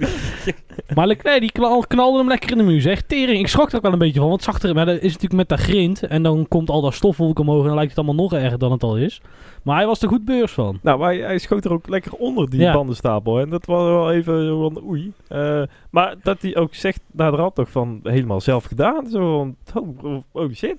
[0.46, 0.56] niet.
[0.96, 3.02] Maar Leclerc, die knal, knalde hem lekker in de muur, zeg.
[3.02, 4.30] Tering, ik schrok er ook wel een beetje van.
[4.30, 6.04] Want het zag er, maar dat is natuurlijk met dat grind.
[6.04, 8.72] En dan komt al dat stofwolk omhoog en dan lijkt het allemaal nog erger dan
[8.72, 9.22] het al is.
[9.64, 10.80] Maar hij was er goed beurs van.
[10.82, 12.74] Nou, maar hij, hij schoot er ook lekker onder, die Ja.
[12.74, 13.40] bandenstapel.
[13.40, 15.12] En dat was wel even van oei.
[15.28, 19.08] Eh, maar dat hij ook zegt naar de rand toch van helemaal zelf gedaan.
[19.10, 20.78] Zo van, oh, oh shit.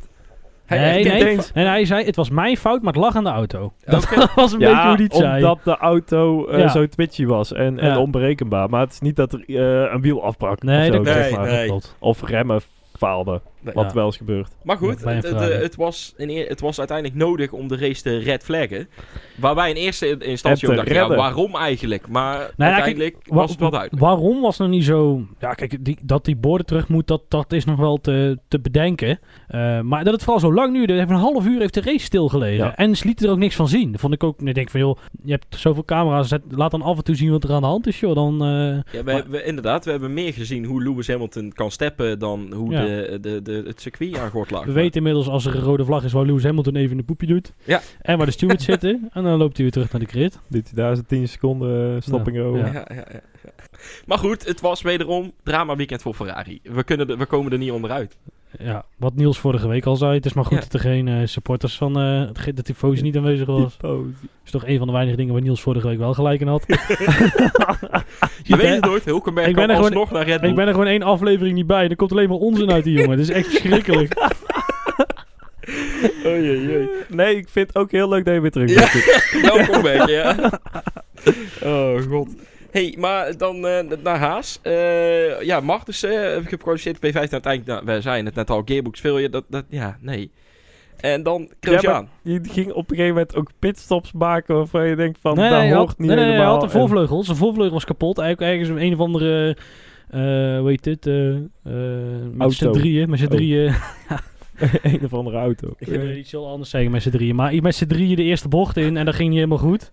[0.67, 1.29] Hij nee, nee.
[1.29, 3.73] eens- En hij zei, het was mijn fout, maar het lag aan de auto.
[3.85, 4.27] Dat Oké.
[4.35, 5.35] was een beetje hoe hij het zei.
[5.35, 6.69] omdat de auto eh, Ja.
[6.69, 7.99] zo twitchy was en, en Ja.
[7.99, 8.69] onberekenbaar.
[8.71, 11.23] Maar het is niet dat er eh, een wiel afbrak Nee, of zo, dat zeg
[11.31, 11.47] Nee, maar.
[11.47, 11.73] nee.
[11.99, 12.61] Of remmen
[12.97, 13.75] faalden, Nee.
[13.75, 13.93] wat Ja.
[13.95, 14.53] wel eens gebeurt.
[14.63, 15.53] Maar goed, het, het, Ferrari.
[15.53, 18.89] het was in eer- het was uiteindelijk nodig om de race te red flaggen.
[19.37, 22.09] Waarbij in eerste instantie ook te dacht, ja, waarom eigenlijk?
[22.09, 24.03] Maar Nou ja, uiteindelijk Wa- was het wel duidelijk.
[24.03, 25.27] Waarom was nog niet zo...
[25.41, 28.61] Ja, kijk, die, dat die borden terug moet, dat, dat is nog wel te, te
[28.61, 29.19] bedenken.
[29.49, 30.93] Eh, maar dat het vooral zo lang duurde.
[30.95, 32.65] Even een half uur heeft de race stilgelegen.
[32.65, 32.77] Ja.
[32.77, 33.93] En ze lieten er ook niks van zien.
[33.93, 34.41] Dat vond ik ook...
[34.41, 36.29] Ik denk van, joh, je hebt zoveel camera's.
[36.29, 38.15] zet- laat dan af en toe zien wat er aan de hand is, joh.
[38.15, 38.43] Dan...
[38.43, 42.19] eh, Ja, we, Maar- we- inderdaad, we hebben meer gezien hoe Lewis Hamilton kan steppen
[42.19, 42.86] dan hoe Ja.
[42.87, 44.65] De, de, de, het circuit aan gort lag.
[44.65, 47.27] we weten inmiddels als er een rode vlag is waar Lewis Hamilton even een poepje
[47.27, 47.53] doet.
[47.65, 47.81] Ja.
[48.03, 49.09] En waar de stewards zitten.
[49.13, 50.39] En dan loopt hij weer terug naar de grid.
[50.49, 52.43] Doet hij daar zijn 10 seconden eh, stopping Ja.
[52.43, 52.59] over.
[52.67, 52.73] Ja.
[52.73, 53.21] Ja, ja, ja, ja.
[54.07, 56.61] Maar goed, het was wederom drama weekend voor Ferrari.
[56.63, 58.17] We, kunnen we komen er niet onderuit.
[58.59, 60.15] Ja, wat Niels vorige week al zei.
[60.15, 60.61] Het is maar goed Ja.
[60.63, 63.73] dat er geen eh, supporters van eh de tifosi niet aanwezig was.
[63.73, 64.05] Typo.
[64.45, 66.65] is toch een van de weinige dingen waar Niels vorige week wel gelijk in had.
[68.43, 70.51] Je weet het nooit, Hulkenberg ik ben er gewoon- alsnog naar Red Bull.
[70.51, 71.89] ik ben er gewoon één aflevering niet bij.
[71.89, 73.11] Er komt alleen maar onzin uit die jongen.
[73.11, 74.15] Het is echt verschrikkelijk.
[76.27, 76.89] Oei.
[77.09, 78.89] Nee, ik vind het ook heel leuk dat je weer terug Ja.
[78.93, 79.55] bent.
[79.57, 80.61] Welkom back, ja.
[81.63, 82.29] Oh, god.
[82.71, 84.59] Hey, maar dan eh, naar Haas.
[84.63, 87.67] Eh ja, Magnussen heb ik geproduceerd P15 uiteindelijk.
[87.67, 90.31] Nou, we zeiden het net al, Gearbox Failure, dat, dat, ja, nee.
[90.97, 92.09] En dan Grosjean.
[92.23, 95.59] Je ging op een gegeven moment ook pitstops maken waarvan je denkt van, nee, dat
[95.59, 96.55] nee, hij hoort had, niet nee, nee, hij helemaal.
[96.55, 97.25] had een voorvleugel.
[97.25, 98.19] Zijn voorvleugel was kapot.
[98.19, 99.57] Eigenlijk ergens een of andere...
[100.11, 100.21] eh
[100.59, 101.07] hoe heet dit?
[101.07, 101.43] eh eh,
[102.33, 103.11] met z'n drieën.
[103.11, 103.31] Met z'n Oh.
[103.31, 103.67] drieën.
[103.69, 104.19] En
[104.93, 105.75] een of andere auto.
[105.79, 107.35] Ik wil iets heel anders zeggen met z'n drieën.
[107.35, 109.91] Maar met z'n drieën de eerste bocht in en dat ging niet helemaal goed.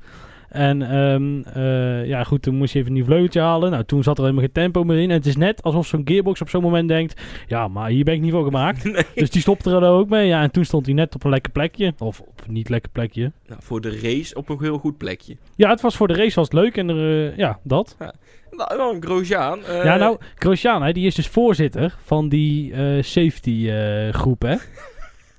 [0.54, 3.72] En ehm, eh, ja, goed, toen moest je even een nieuw vleugeltje halen.
[3.72, 5.10] Nou, toen zat er helemaal geen tempo meer in.
[5.10, 7.22] En het is net alsof zo'n gearbox op zo'n moment denkt...
[7.48, 8.84] Ja, maar hier ben ik niet voor gemaakt.
[8.94, 9.04] Nee.
[9.16, 10.28] Dus die stopte er dan ook mee.
[10.28, 11.94] Ja, en toen stond hij net op een lekker plekje.
[11.98, 13.32] Of op een niet lekker plekje.
[13.48, 15.38] Nou, voor de race op een heel goed plekje.
[15.56, 16.78] Ja, het was voor de race was het leuk.
[16.78, 17.98] En er, eh, ja, dat.
[18.52, 19.66] Nou, dan Grosjean.
[19.66, 23.70] eh, ja, nou, Grosjean, hè, die is dus voorzitter van die safety
[24.12, 24.56] groep, hè.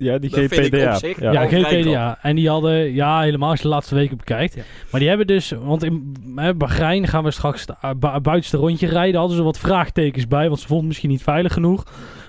[0.05, 0.93] Ja, die Dat vind ik GPDA.
[0.93, 1.33] op zich Ja.
[1.33, 2.19] Ja, GPDA.
[2.23, 4.55] En die hadden, ja, helemaal als je de laatste weken bekijkt.
[4.55, 4.63] Ja.
[4.91, 8.87] Maar die hebben dus, want in hè, Bahrein gaan we straks het bu- buitenste rondje
[8.87, 9.19] rijden.
[9.21, 11.85] Hadden ze wat vraagtekens bij, want ze vonden het misschien niet veilig genoeg.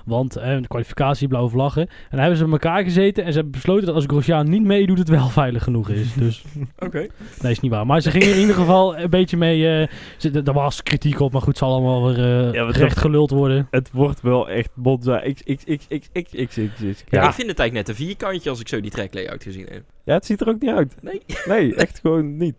[0.06, 1.82] Want eh, de kwalificatie, blauwe vlaggen.
[1.82, 4.64] En dan hebben ze met elkaar gezeten en ze hebben besloten dat als Grosjean niet
[4.64, 6.14] meedoet, het wel veilig genoeg is.
[6.14, 6.44] Dus
[6.86, 7.08] Oké.
[7.42, 7.86] nee, is niet waar.
[7.86, 9.88] Maar ze gingen in ieder geval een beetje mee, eh,
[10.18, 13.30] ze, daar was kritiek op, maar goed, zal allemaal weer eh, Ja, maar recht geluld
[13.30, 13.68] worden.
[13.72, 16.56] Het wordt wel echt Monza XXXXXXX.
[16.56, 17.22] Ja.
[17.22, 17.28] Ja.
[17.28, 19.84] Ik vind het eigenlijk net een vierkantje als ik zo die track layout gezien heb.
[20.04, 20.96] ja, het ziet er ook niet uit.
[21.02, 21.22] Nee.
[21.46, 22.56] Nee, echt gewoon niet.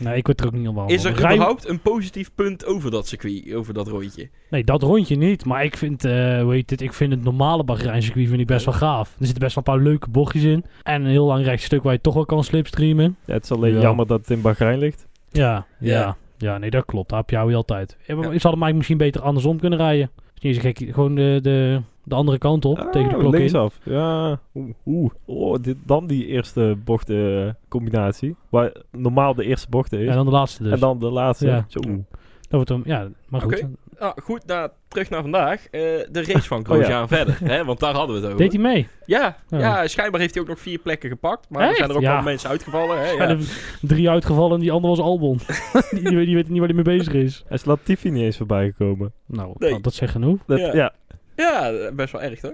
[0.00, 2.90] Nee, ik word er ook niet op Is er Rij- überhaupt een positief punt over
[2.90, 4.28] dat circuit, over dat rondje?
[4.50, 5.44] Nee, dat rondje niet.
[5.44, 8.64] Maar ik vind, eh hoe heet het, ik vind het normale Bahrein-circuit vind ik best
[8.64, 9.08] wel gaaf.
[9.18, 10.64] Er zitten best wel een paar leuke bochtjes in.
[10.82, 13.16] En een heel lang rechtstuk waar je toch wel kan slipstreamen.
[13.24, 13.80] Ja, het is alleen Ja.
[13.80, 15.06] jammer dat het in Bahrein ligt.
[15.30, 15.98] Ja, ja.
[15.98, 16.16] Ja.
[16.38, 17.08] Ja, nee, dat klopt.
[17.08, 17.96] Daar heb je altijd.
[17.98, 20.10] Ja, zou hem eigenlijk misschien beter andersom kunnen rijden.
[20.40, 20.94] Is niet zo gek.
[20.94, 23.38] Gewoon de, de, de andere kant op, tegen de Oh, klok in.
[23.38, 23.78] linksaf.
[23.84, 24.40] Ja.
[24.54, 24.70] Oeh.
[24.86, 25.10] oeh.
[25.24, 28.36] Oh, dit, dan die eerste bochtencombinatie.
[28.48, 30.08] Waar normaal de eerste bocht is.
[30.08, 30.72] En dan de laatste dus.
[30.72, 31.46] En dan de laatste.
[31.46, 31.64] Ja.
[31.68, 31.80] Zo.
[31.80, 32.04] Dat
[32.50, 33.66] wordt hem, ja, maar goed.
[34.00, 35.64] Ah, goed, nou, terug naar vandaag.
[35.64, 38.38] Eh, de race van Grosjean verder, hè, want daar hadden we het over.
[38.44, 38.88] Deed hij mee?
[39.06, 39.58] Ja, Ja.
[39.58, 41.46] ja, schijnbaar heeft hij ook nog vier plekken gepakt.
[41.50, 42.12] Maar er zijn er ook Ja.
[42.14, 42.98] wel mensen uitgevallen.
[42.98, 43.28] Hè, Ja.
[43.28, 43.38] er
[43.80, 45.38] drie uitgevallen en die andere was Albon.
[45.90, 47.42] die, die weet niet waar hij mee bezig is.
[47.48, 49.12] Hij is Latifi niet eens voorbij gekomen.
[49.26, 49.70] Nou, Nee.
[49.70, 50.38] dat, dat zegt genoeg.
[50.46, 50.92] Dat, Ja.
[51.40, 51.66] Ja.
[51.68, 52.52] Ja, best wel erg, toch?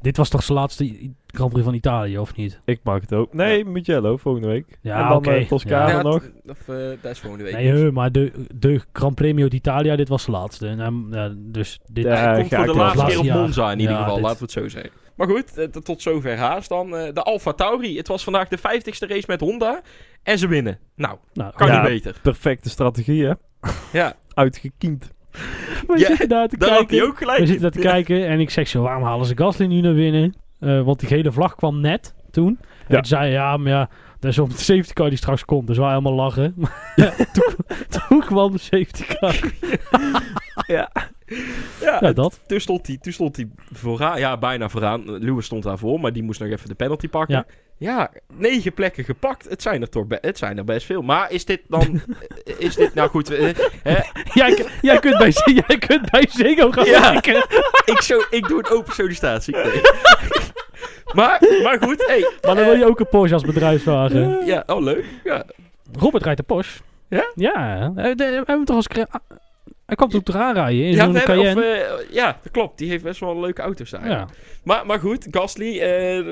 [0.00, 2.60] Dit was toch zijn laatste I- Grand Prix van Italië, of niet?
[2.64, 3.32] Ik mag het ook.
[3.34, 4.78] Nee, Mugello volgende week.
[4.80, 5.30] Ja, en dan oké.
[5.30, 6.02] eh, Toscane Ja.
[6.02, 6.22] nog.
[6.46, 7.54] Of, eh, dat is volgende week.
[7.54, 7.80] Nee, dus.
[7.80, 10.66] heu, maar de, de Grand Premio d'Italia, dit was de laatste.
[10.68, 12.04] En, ja, dus dit...
[12.04, 12.86] Ja, Hij komt ga voor ik de wel.
[12.86, 13.38] laatste keer op jaar.
[13.38, 14.90] Monza in ieder Ja, geval, dit- laten we het zo zeggen.
[15.16, 16.96] Maar goed, eh, t- tot zover Haas dan.
[16.96, 17.96] eh, de Alfa Tauri.
[17.96, 19.80] Het was vandaag de 50ste race met Honda.
[20.22, 20.78] En ze winnen.
[20.96, 21.80] Nou, nou, kan Ja.
[21.80, 22.16] niet beter.
[22.22, 23.32] Perfecte strategie, hè?
[23.92, 25.10] Ja, Uitgekiend.
[25.86, 27.06] we Ja, zitten daar te daar kijken.
[27.06, 27.38] ook gelijk.
[27.38, 29.94] We zitten daar te kijken en ik zeg zo, waarom halen ze Gasly nu naar
[29.94, 30.34] binnen?
[30.60, 32.58] Eh, want die gele vlag kwam net toen.
[32.60, 32.94] En Ja.
[32.96, 33.88] toen zei ja, maar ja,
[34.20, 35.66] dat is op de safety car die straks komt.
[35.66, 36.54] Dus wij allemaal lachen.
[37.32, 37.54] Toen,
[38.08, 39.40] toen kwam de safety car.
[40.66, 40.90] Ja,
[41.80, 42.40] Ja, dat.
[42.46, 44.18] toen stond hij, toen stond hij vooraan.
[44.18, 45.18] Ja, bijna vooraan.
[45.18, 47.34] Lewis stond daarvoor, maar die moest nog even de penalty pakken.
[47.34, 47.44] Ja.
[47.78, 49.48] Ja, negen plekken gepakt.
[49.48, 51.02] Het zijn er toch het zijn er best veel.
[51.02, 52.00] Maar is dit dan...
[52.58, 52.94] is dit...
[52.94, 53.98] Nou goed, eh, hè,
[54.34, 57.12] Jij, jij, kunt bij, jij kunt bij Ziggo gaan Ja.
[57.12, 57.36] werken.
[57.84, 59.54] ik, zo, ik doe een open sollicitatie.
[59.56, 59.80] Nee.
[61.18, 64.46] maar, maar goed, hey, Maar dan eh, wil je ook een Porsche als bedrijfswagen.
[64.46, 65.04] Ja, oh leuk.
[65.24, 65.44] Ja,
[65.98, 66.80] Robert rijdt een Porsche.
[67.08, 67.30] Ja?
[67.34, 67.80] Ja.
[67.82, 68.86] eh, We hebben hem toch als...
[69.92, 71.94] Hij kwam toch eraan rijden in ja, zo'n we hebben- Cayenne.
[71.94, 72.78] of, ja, dat klopt.
[72.78, 74.08] Die heeft best wel leuke auto's daar.
[74.08, 74.28] ja.
[74.64, 76.26] Maar, maar goed, Gasly, eh,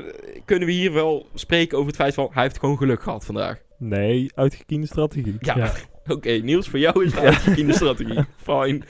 [0.44, 2.28] kunnen we hier wel spreken over het feit van...
[2.32, 3.58] Hij heeft gewoon geluk gehad vandaag.
[3.78, 5.36] Nee, uitgekiende strategie.
[5.40, 5.72] Ja, Ja.
[6.14, 6.30] oké.
[6.30, 8.24] Niels, voor jou is het eigenlijk in de strategie.
[8.50, 8.80] Fine.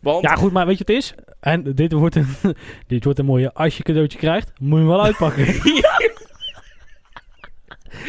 [0.00, 0.22] Want...
[0.22, 1.14] ja, goed, maar weet je wat het is?
[1.40, 2.26] En dit wordt een,
[2.86, 3.52] dit wordt een mooie...
[3.52, 5.44] Als je cadeautje krijgt, moet je hem wel uitpakken.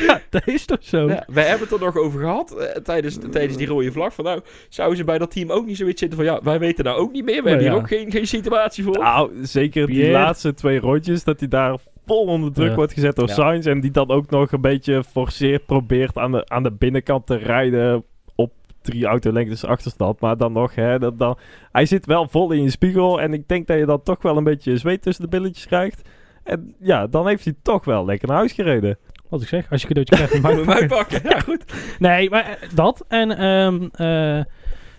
[0.08, 1.08] Ja, dat is toch zo?
[1.08, 4.14] Ja, wij hebben het er nog over gehad eh, tijdens, tijdens die rode vlag.
[4.14, 6.28] Van nou, zouden ze bij dat team ook niet zoiets zitten van...
[6.28, 7.36] Ja, wij weten nou ook niet meer.
[7.36, 8.98] We Nee, hebben hier ook geen, geen situatie voor.
[8.98, 10.14] Nou, zeker die Pierre.
[10.14, 12.76] laatste twee rondjes, dat hij daar vol onder druk Ja.
[12.76, 13.34] wordt gezet door Ja.
[13.34, 13.66] Sainz.
[13.66, 17.36] En die dan ook nog een beetje forceert, probeert aan de, aan de binnenkant te
[17.36, 18.04] rijden
[18.36, 20.20] op drie autolengtes achterstand.
[20.20, 21.38] Maar dan nog, hè, dat, dan,
[21.72, 23.22] hij zit wel vol in je spiegel.
[23.22, 26.10] En ik denk dat je dan toch wel een beetje zweet tussen de billetjes krijgt.
[26.44, 28.98] En ja, dan heeft hij toch wel lekker naar huis gereden.
[29.30, 30.74] Wat ik zeg, als je cadeautje krijgt, Moet uitpakken.
[30.76, 31.22] uitpakken.
[31.30, 31.64] Ja, goed.
[32.00, 33.06] Nee, maar eh, dat.
[33.08, 34.44] En ehm, eh,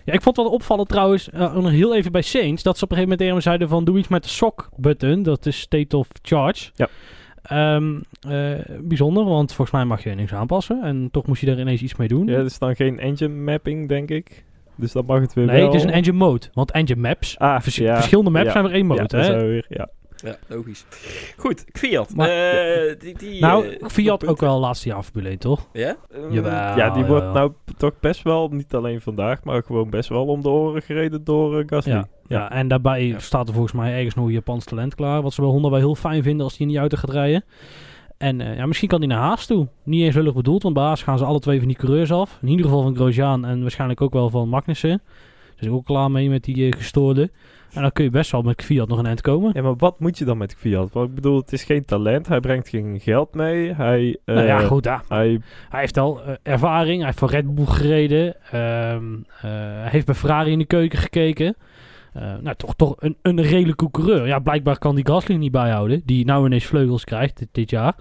[0.05, 2.83] ja, ik vond het wel opvallend trouwens, eh, nog heel even bij Saints, dat ze
[2.83, 5.23] op een gegeven moment tegen hem zeiden van doe iets met de sock button.
[5.23, 6.69] Dat is state of charge.
[6.75, 6.87] Ja.
[7.41, 10.81] Ehm, eh, bijzonder, want volgens mij mag je niks aanpassen.
[10.83, 12.27] En toch moest je daar ineens iets mee doen.
[12.27, 14.45] Ja, er is dan geen engine mapping, denk ik.
[14.75, 15.65] Dus dan mag het weer nee, wel.
[15.65, 16.45] het is een engine mode.
[16.53, 17.95] Want engine maps, Ah, vers- ja.
[17.95, 18.51] verschillende maps Ja.
[18.51, 19.01] zijn er één mode.
[19.01, 19.25] ja, dat hè?
[19.25, 19.87] zijn we weer, ja.
[20.23, 20.85] Ja, logisch.
[21.37, 22.15] Goed, Fiat.
[22.15, 25.67] Maar- eh, die, die, Nou, eh, Fiat ook wel laatste jaar Formule 1, toch?
[25.73, 25.95] Ja?
[26.29, 30.25] Jawel, ja, die wordt nou toch best wel, niet alleen vandaag, maar gewoon best wel
[30.25, 31.91] om de oren gereden door eh, Gasly.
[31.91, 33.19] Ja, ja, en daarbij Ja.
[33.19, 35.21] staat er volgens mij ergens nog een Japans talent klaar.
[35.21, 37.43] Wat ze bij Honda wel heel fijn vinden als die in die auto gaat rijden.
[38.17, 39.67] En eh, ja, misschien kan hij naar Haas toe.
[39.83, 42.37] Niet eens lullig bedoeld, want bij Haas gaan ze alle twee van die coureurs af.
[42.41, 45.01] In ieder geval van Grosjean en waarschijnlijk ook wel van Magnussen.
[45.57, 47.31] Dus ik ook klaar mee met die eh, gestoorde.
[47.73, 49.51] En dan kun je best wel met Fiat nog een eind komen.
[49.53, 50.91] Ja, maar wat moet je dan met Fiat?
[50.91, 54.17] Want ik bedoel, het is geen talent, hij brengt geen geld mee, hij...
[54.25, 55.03] eh, nou ja, goed, ja.
[55.07, 56.97] Hij, hij heeft al eh, ervaring.
[56.97, 58.35] Hij heeft voor Red Bull gereden.
[58.51, 61.55] Ehm, eh, hij heeft bij Ferrari in de keuken gekeken.
[62.13, 64.27] Eh, nou, toch, toch een, een redelijke coureur.
[64.27, 66.01] Ja, blijkbaar kan die Gasly niet bijhouden.
[66.05, 67.95] Die nou ineens vleugels krijgt dit, dit jaar.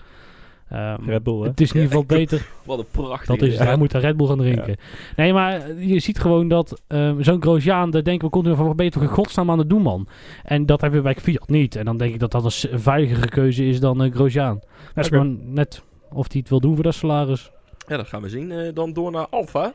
[0.69, 1.49] Ehm, Red Bull, hè?
[1.49, 2.47] het is in ieder geval beter.
[2.65, 3.27] Wat een prachtig.
[3.27, 3.67] Dat is het.
[3.67, 4.77] Hij moet daar Red Bull gaan drinken.
[5.17, 8.67] Nee, maar eh, je ziet gewoon dat ehm, zo'n Grosjean, daar denken we continu van,
[8.67, 10.09] wat ben je toch in godsnaam aan het doen, man?
[10.43, 11.77] En dat hebben we bij Fiat niet.
[11.77, 14.63] En dan denk ik dat dat een een veiligere keuze is dan uh, Grosjean.
[14.95, 17.51] Dat is gewoon net of hij het wil doen voor dat salaris.
[17.89, 18.53] Ja, dat gaan we zien.
[18.53, 19.73] Eh, dan door naar Alfa.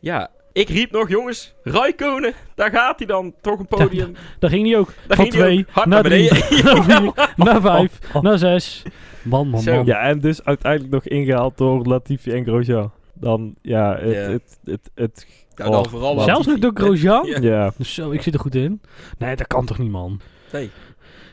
[0.00, 3.34] Ja, ik riep nog, jongens, Raikkonen, daar gaat hij dan.
[3.40, 4.14] Toch een podium.
[4.38, 4.92] Daar ging hij ook.
[5.06, 6.32] Daar van ging hij twee ook hard naar naar drie,
[6.64, 8.22] naar vier, naar vijf, Oh, oh.
[8.22, 8.82] naar zes.
[9.24, 9.84] Man, man.
[9.84, 12.90] Ja, en dus uiteindelijk nog ingehaald door Latifi en Grosjean.
[13.14, 14.16] Dan, ja, het...
[14.16, 15.84] Het, het, het, Ja, dan Oh.
[15.84, 17.26] vooral Zelfs Zelfs nog door Grosjean?
[17.26, 17.38] Ja.
[17.40, 17.72] ja.
[17.76, 18.80] Dus zo, ik zit er goed in.
[19.18, 20.20] Nee, dat kan toch niet, man.
[20.52, 20.70] Nee.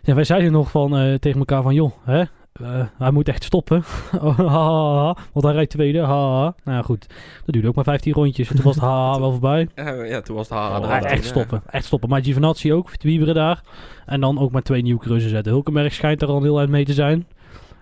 [0.01, 2.23] Ja, wij zeiden nog van, eh, tegen elkaar van, joh, hè,
[2.53, 3.83] eh, hij moet echt stoppen.
[4.21, 5.99] Oh, ha, ha, ha, want hij rijdt tweede.
[5.99, 6.07] Ha,
[6.41, 6.55] ha.
[6.63, 7.07] Nou ja, goed.
[7.45, 8.49] Dat duurde ook maar 15 rondjes.
[8.49, 9.67] En toen was het ha, ha, wel voorbij.
[9.75, 10.81] Ja, ja, toen was het haar.
[10.81, 11.61] Oh, echt stoppen.
[11.69, 12.09] Echt stoppen.
[12.09, 13.61] Maar Giovinazzi ook, Wieberen daar.
[14.05, 15.51] En dan ook maar twee nieuwe cruisen zetten.
[15.51, 17.27] Hulkenberg schijnt er al een heel eind mee te zijn.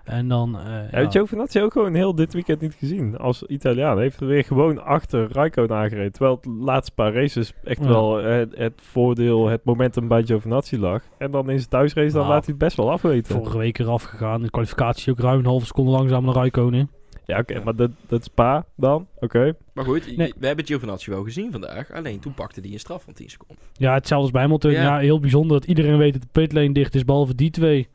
[0.09, 0.59] En dan...
[0.59, 1.09] eh, Ja, ja.
[1.09, 3.17] Giovinazzi ook gewoon heel dit weekend niet gezien.
[3.17, 6.11] Als Italiaan Hij heeft er weer gewoon achter Raikkonen aangereden.
[6.11, 7.87] Terwijl het laatste paar races echt Ja.
[7.87, 11.01] wel eh, het, het voordeel, het momentum bij Giovinazzi lag.
[11.17, 13.35] En dan in zijn thuisrace, dan Nou, laat hij het best wel afweten.
[13.35, 14.41] Vorige week eraf gegaan.
[14.41, 16.89] De kwalificatie ook ruim een halve seconde langzaam naar Raikkonen.
[17.25, 19.07] Ja, oké, maar dat, dat is pa dan.
[19.19, 19.53] Oké.
[19.73, 20.33] Maar goed, Nee.
[20.39, 21.91] we hebben Giovinazzi wel gezien vandaag.
[21.91, 23.57] Alleen toen pakte hij een straf van 10 seconden.
[23.73, 24.71] Ja, hetzelfde als bij Hamilton.
[24.71, 24.81] Ja.
[24.81, 24.97] Ja.
[24.97, 27.87] heel bijzonder dat iedereen weet dat de pitlane dicht is, behalve die twee.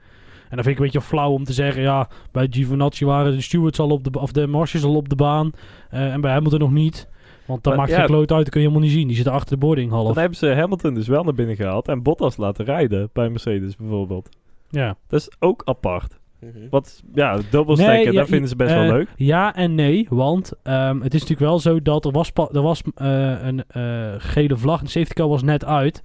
[0.48, 3.40] En dan vind ik een beetje flauw om te zeggen, ja, bij Giovinazzi waren de
[3.40, 5.50] stewards al op de, of de marshals al op de baan.
[5.90, 7.08] eh, en bij Hamilton nog niet.
[7.46, 9.06] Want dan maakt ja, geen kloot uit, dat kun je helemaal niet zien.
[9.06, 10.06] Die zit achter de boarding half.
[10.06, 13.76] Dan hebben ze Hamilton dus wel naar binnen gehaald en Bottas laten rijden bij Mercedes
[13.76, 14.28] bijvoorbeeld.
[14.70, 14.96] Ja.
[15.08, 16.18] Dat is ook apart.
[16.40, 16.68] Mhm.
[16.70, 19.08] Wat, ja, dubbelstekken, Nee, ja, dat vinden ze best eh, wel leuk.
[19.16, 22.82] Ja en nee, want ehm, het is natuurlijk wel zo dat er was, er was
[22.94, 24.80] eh, een eh, gele vlag.
[24.80, 26.02] De safety car was net uit.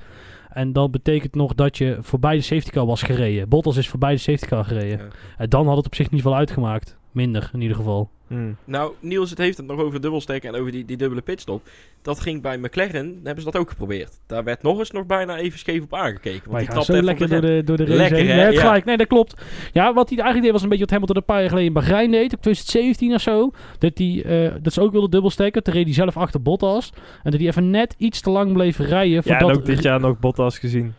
[0.49, 3.49] En dat betekent nog dat je voorbij de safety car was gereden.
[3.49, 4.97] Bottas is voorbij de safety car gereden.
[4.97, 5.07] Ja.
[5.37, 6.97] En dan had het op zich niet veel uitgemaakt.
[7.11, 8.09] Minder in ieder geval.
[8.29, 8.55] Hmm.
[8.65, 11.67] Nou, Niels, het heeft het nog over dubbelstekken en over die, die dubbele pitstop.
[12.01, 14.19] Dat ging bij McLaren, hebben ze dat ook geprobeerd.
[14.27, 16.39] Daar werd nog eens nog bijna even scheef op aangekeken.
[16.39, 18.27] Want Wij die trapte zo lekker door de door de race Lekker, heen.
[18.27, 18.35] hè?
[18.35, 18.59] Nee, het Ja.
[18.61, 18.85] gelijk.
[18.85, 19.41] Nee, dat klopt.
[19.73, 21.73] Ja, wat hij eigenlijk deed was een beetje wat Hamilton een paar jaar geleden in
[21.73, 22.33] Bahrein deed.
[22.33, 23.51] Op 2017 of zo.
[23.77, 25.63] Dat, hij, eh, dat ze ook wilde dubbelstekken.
[25.63, 26.91] Toen reed hij zelf achter Bottas.
[27.23, 29.21] En dat hij even net iets te lang bleef rijden.
[29.25, 30.93] Ja, en ook dit jaar nog Bottas gezien.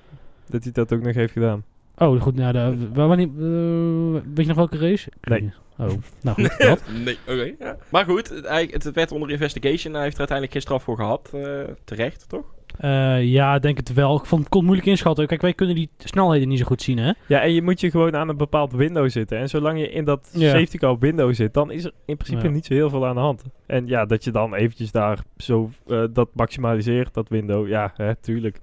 [0.49, 1.65] Dat hij dat ook nog heeft gedaan.
[1.99, 2.35] Oh, goed.
[2.35, 5.09] Nou, de, waar, wanneer, eh, weet je nog welke race?
[5.23, 5.53] Nee.
[5.81, 5.89] Oh,
[6.23, 6.59] nou goed.
[6.69, 6.83] dat.
[7.05, 7.55] Nee, oké.
[7.59, 7.77] ja.
[7.89, 9.93] Maar goed, het, het werd onder investigation.
[9.95, 11.31] Hij heeft er uiteindelijk geen straf voor gehad.
[11.35, 12.45] eh, terecht, toch?
[12.79, 14.17] Eh, ja, ik denk het wel.
[14.17, 15.27] Ik vond, kon het moeilijk inschatten.
[15.27, 17.13] Kijk, wij kunnen die snelheden niet zo goed zien, hè?
[17.27, 19.39] Ja, en je moet je gewoon aan een bepaald window zitten.
[19.39, 20.51] En zolang je in dat Ja.
[20.51, 22.53] safety car window zit, dan is er in principe Ja.
[22.53, 23.43] niet zo heel veel aan de hand.
[23.67, 27.69] En ja, dat je dan eventjes daar zo eh, dat maximaliseert, dat window.
[27.69, 28.61] Ja, hè, tuurlijk.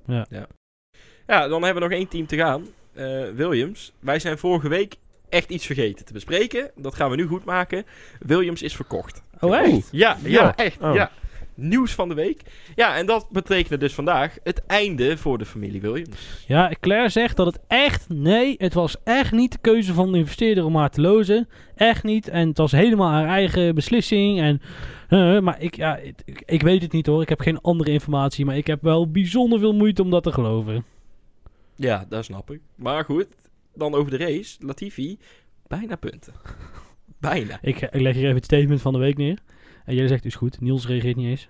[1.28, 2.64] Ja, dan hebben we nog één team te gaan.
[2.94, 3.94] Eh, Williams.
[4.00, 4.96] Wij zijn vorige week
[5.30, 6.72] echt iets vergeten te bespreken.
[6.76, 7.86] Dat gaan we nu goed maken.
[8.20, 9.24] Williams is verkocht.
[9.40, 9.88] Oh, echt?
[9.92, 10.56] Ja, ja, Ja.
[10.56, 10.82] echt.
[10.82, 10.96] Oh.
[10.96, 11.12] Ja.
[11.60, 12.42] Nieuws van de week.
[12.76, 16.18] Ja, en dat betekende dus vandaag het einde voor de familie Williams.
[16.48, 18.10] Ja, Claire zegt dat het echt...
[18.10, 21.50] Nee, het was echt niet de keuze van de investeerder om haar te lozen.
[21.76, 22.28] Echt niet.
[22.28, 24.40] En het was helemaal haar eigen beslissing.
[24.40, 24.62] En,
[25.10, 27.22] eh, maar ik, ja, ik, ik weet het niet hoor.
[27.22, 28.46] Ik heb geen andere informatie.
[28.46, 30.86] Maar ik heb wel bijzonder veel moeite om dat te geloven.
[31.76, 32.60] Ja, dat snap ik.
[32.76, 33.28] Maar goed,
[33.78, 34.66] dan over de race.
[34.66, 35.18] Latifi,
[35.68, 36.34] bijna punten.
[37.20, 37.58] bijna.
[37.62, 39.40] Ik, ik leg hier even het statement van de week neer.
[39.86, 40.62] En jij zegt, is goed.
[40.62, 41.50] Niels reageert niet eens.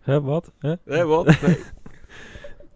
[0.00, 0.52] Hè, wat?
[0.58, 1.04] Hè?
[1.04, 1.26] Wat?
[1.42, 1.56] Nee.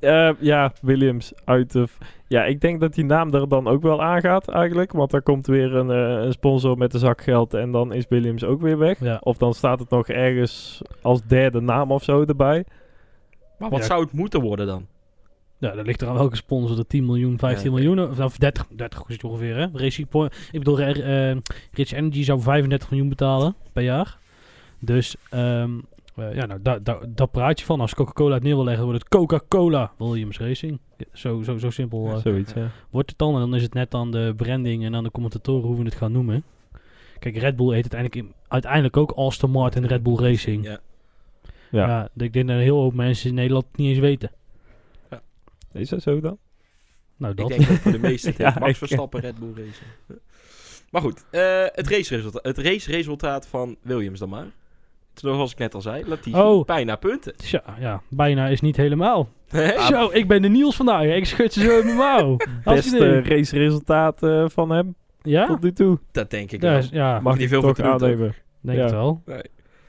[0.01, 1.87] Eh, ja, Williams uit de...
[2.29, 4.93] Ja, ik denk dat die naam er dan ook wel aangaat eigenlijk.
[4.93, 8.05] Want er komt weer een, eh, een sponsor met een zak geld en dan is
[8.09, 9.01] Williams ook weer weg.
[9.01, 9.19] Ja.
[9.23, 12.65] Of dan staat het nog ergens als derde naam of zo erbij.
[13.59, 13.87] Maar wat Ja.
[13.87, 14.87] zou het moeten worden dan?
[15.63, 16.77] Ja, dat ligt er aan welke sponsor.
[16.77, 18.11] De 10 miljoen, 15 Ja, miljoen.
[18.11, 19.67] Of, of 30, 30 is het ongeveer, hè?
[19.73, 20.35] Racing Point.
[20.53, 21.37] Ik bedoel, eh, eh,
[21.73, 24.19] Rich Energy zou 35 miljoen betalen per jaar.
[24.79, 25.71] Dus, ehm,
[26.17, 27.81] eh, ja, nou, daar praat je van.
[27.81, 30.79] Als Coca-Cola het neer wil leggen, wordt het Coca-Cola Williams Racing.
[30.97, 32.71] Ja, Zo, zo, zo simpel eh, Zoiets, ja.
[32.91, 33.35] wordt het dan.
[33.35, 35.95] En dan is het net aan de branding en aan de commentatoren hoe we het
[35.95, 36.45] gaan noemen.
[37.19, 40.65] Kijk, Red Bull heet uiteindelijk, in- uiteindelijk ook Aston Martin Red Bull Racing.
[40.65, 40.79] Ja.
[41.71, 41.87] Ja.
[41.87, 44.31] Ja, ik denk dat een heel hoop mensen in Nederland het niet eens weten.
[45.75, 46.39] Is dat zo dan?
[47.17, 47.49] Nou, Ik dat.
[47.49, 50.21] denk dat voor de meeste Ja, Max ik- Verstappen Red Bull Racing.
[50.91, 54.47] Maar goed, eh, het, raceresultaat, het raceresultaat van Williams dan maar.
[55.15, 56.65] Zoals ik net al zei, Latifi, Oh.
[56.65, 57.37] bijna punten.
[57.37, 59.29] Tja, ja, bijna is niet helemaal.
[59.91, 61.05] Zo, ik ben de Niels vandaag.
[61.05, 62.37] Ik schud ze zo in mijn mouw.
[62.65, 65.47] Beste raceresultaat eh, van hem Ja?
[65.47, 65.99] tot nu toe.
[66.13, 66.83] Dat denk ik Ja, wel.
[66.91, 68.03] ja Mag niet ik veel voor te doen, toch?
[68.03, 68.35] aannemen.
[68.61, 68.85] denk ja.
[68.85, 69.23] het wel.
[69.27, 69.43] Nee.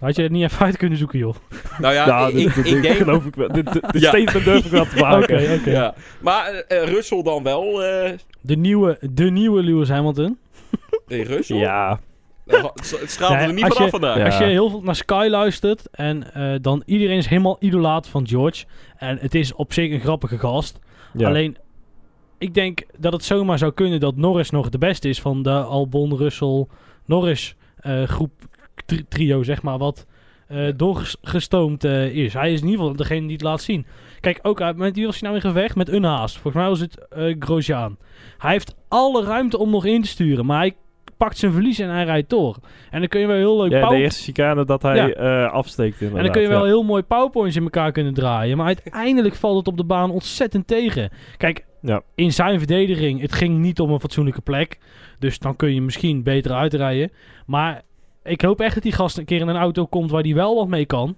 [0.04, 1.36] Had je het niet even uit kunnen zoeken, joh?
[1.80, 2.96] Nou ja, Ja, ik, dit, ik, dit- ik dit denk...
[2.98, 3.48] geloof ik wel.
[3.48, 4.08] Dit, dit Ja.
[4.10, 5.60] statement durf ik wel te Oké, maken.
[5.60, 5.70] oké.
[5.70, 5.94] Ja.
[6.22, 7.84] Maar eh, eh, Russell dan wel.
[7.84, 8.12] eh
[8.42, 10.38] De nieuwe, de nieuwe Lewis Hamilton.
[11.08, 11.58] nee, Russell?
[11.58, 12.00] Ja,
[12.48, 14.18] Eh, Het Nee, er niet vanaf vandaag.
[14.18, 14.26] Ja.
[14.26, 18.28] Als je heel veel naar Sky luistert en eh, dan iedereen is helemaal idolaat van
[18.28, 18.66] George.
[18.98, 20.80] En het is op zich een grappige gast.
[21.14, 21.28] ja.
[21.28, 21.58] Alleen,
[22.38, 25.52] ik denk dat het zomaar zou kunnen dat Norris nog de beste is van de
[25.52, 26.66] Albon, Russell,
[27.06, 28.32] Norris eh, groep
[29.10, 30.06] trio, zeg maar, wat
[30.48, 32.34] eh, doorgestoomd eh, is.
[32.34, 33.86] Hij is in ieder geval degene die het laat zien.
[34.20, 35.76] Kijk, ook uit, met wie was hij nou in gevecht?
[35.76, 36.32] Met Unhaas.
[36.34, 37.98] Volgens mij was het eh Grosjean.
[38.38, 40.76] Hij heeft alle ruimte om nog in te sturen, maar hij
[41.18, 42.58] pakt zijn verlies en hij rijdt door.
[42.92, 45.10] En dan kun je wel heel leuk ja, de eerste chicane dat hij Ja.
[45.10, 46.18] eh, afsteekt inderdaad.
[46.18, 46.72] en dan kun je wel ja.
[46.72, 48.58] heel mooi powerpoints in elkaar kunnen draaien.
[48.58, 51.10] Maar uiteindelijk valt het op de baan ontzettend tegen.
[51.38, 52.02] Kijk, Ja.
[52.16, 54.80] in zijn verdediging, het ging niet om een fatsoenlijke plek.
[55.20, 57.12] Dus dan kun je misschien beter uitrijden.
[57.46, 57.82] Maar
[58.24, 60.56] ik hoop echt dat die gast een keer in een auto komt waar hij wel
[60.56, 61.16] wat mee kan.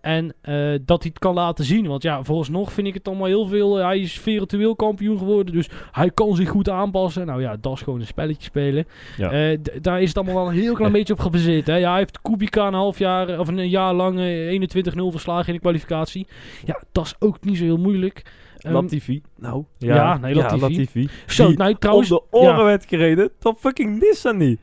[0.00, 0.54] En eh,
[0.84, 1.86] dat hij het kan laten zien.
[1.86, 3.78] Want ja, vooralsnog vind ik het allemaal heel veel.
[3.78, 5.54] eh, hij is virtueel kampioen geworden.
[5.54, 7.26] Dus hij kan zich goed aanpassen.
[7.26, 8.86] Nou ja, dat is gewoon een spelletje spelen.
[9.16, 9.30] Ja.
[9.30, 11.66] Eh, daar is het allemaal wel een heel klein beetje op gebaseerd.
[11.66, 11.76] Hè.
[11.76, 15.54] Ja, hij heeft Kubica een half jaar of een jaar lang eh, 21-0 verslagen in
[15.54, 16.26] de kwalificatie.
[16.64, 18.22] Ja, dat is ook niet zo heel moeilijk.
[18.58, 19.22] Ehm, Latifi.
[19.36, 20.60] Nou, ja, nee, Latifi.
[20.60, 21.08] Latifi.
[21.26, 22.12] zo, die nou trouwens.
[22.12, 22.64] Om de oren ja.
[22.64, 24.60] werd gereden, tot fucking Nissan niet.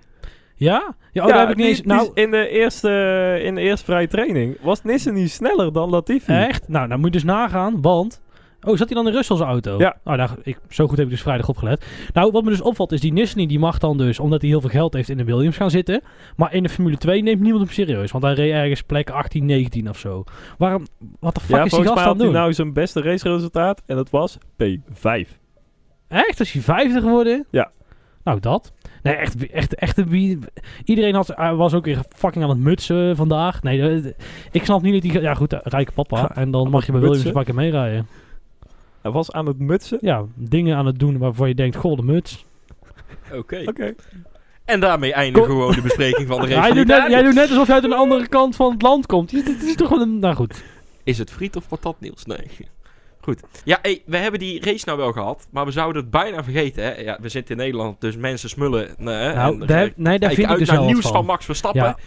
[0.56, 0.96] Ja?
[1.12, 1.82] Ja, oh, daar heb ik niet die- eens.
[1.86, 2.90] Nou, in de eerste,
[3.44, 6.34] in de eerste vrije training was Nissan niet sneller dan Latifi.
[6.34, 6.68] echt?
[6.68, 7.82] Nou, dan moet je dus nagaan.
[7.82, 8.22] Want
[8.66, 9.78] Oh, zat hij dan in Russell's auto?
[9.78, 9.98] Ja.
[10.04, 11.86] Nou, daar, ik, zo goed heb ik dus vrijdag opgelet.
[12.14, 14.62] Nou, wat me dus opvalt is die Nissany die mag dan dus, omdat hij heel
[14.62, 16.02] veel geld heeft, in de Williams gaan zitten.
[16.36, 18.12] Maar in de Formule 2 neemt niemand hem serieus.
[18.12, 20.24] Want hij reed ergens plek 18, 19 of zo.
[20.58, 20.86] Waarom,
[21.20, 22.32] wat de fuck Ja, is die gast het doen?
[22.32, 25.28] nou zijn beste raceresultaat en dat was P5.
[26.08, 26.40] Echt?
[26.40, 27.46] Is hij vijfde geworden?
[27.52, 27.72] Ja.
[28.24, 28.72] Nou, dat.
[29.04, 30.40] Nee, echt, echt, echt een wie-
[30.84, 33.64] Iedereen had, hij was ook weer fucking aan het mutsen vandaag.
[33.64, 34.12] Nee, eh,
[34.52, 35.22] ik snap niet dat hij...
[35.22, 36.32] Ja goed, eh, rijke papa.
[36.36, 38.08] En dan mag je bij Williams keer meerijden.
[39.02, 39.98] Hij was aan het mutsen.
[40.02, 42.46] Ja, dingen aan het doen waarvan je denkt, goh, de muts.
[43.34, 43.64] Oké.
[43.66, 43.94] Oké.
[44.66, 46.60] En daarmee eindigen we gewoon de bespreking van de race.
[46.60, 48.82] Jij van doet, net, jij doet net alsof je uit een andere kant van het
[48.82, 49.32] land komt.
[49.32, 50.20] Het is, het is toch wel een...
[50.20, 50.64] Nou goed.
[51.04, 52.26] Is het friet of patat, Niels?
[52.26, 52.48] Nee.
[53.24, 53.42] Goed.
[53.64, 56.84] Ja, hey, we hebben die race nou wel gehad, maar we zouden het bijna vergeten.
[56.84, 56.94] Hè?
[57.02, 58.96] Ja, we zitten in Nederland, dus mensen smullen.
[58.98, 61.12] Nee, hè, Nou, en, daar, eh, nee, daar vind ik dus naar wel nieuws van.
[61.12, 61.26] van.
[61.26, 61.82] Max Verstappen.
[61.82, 61.98] Ja.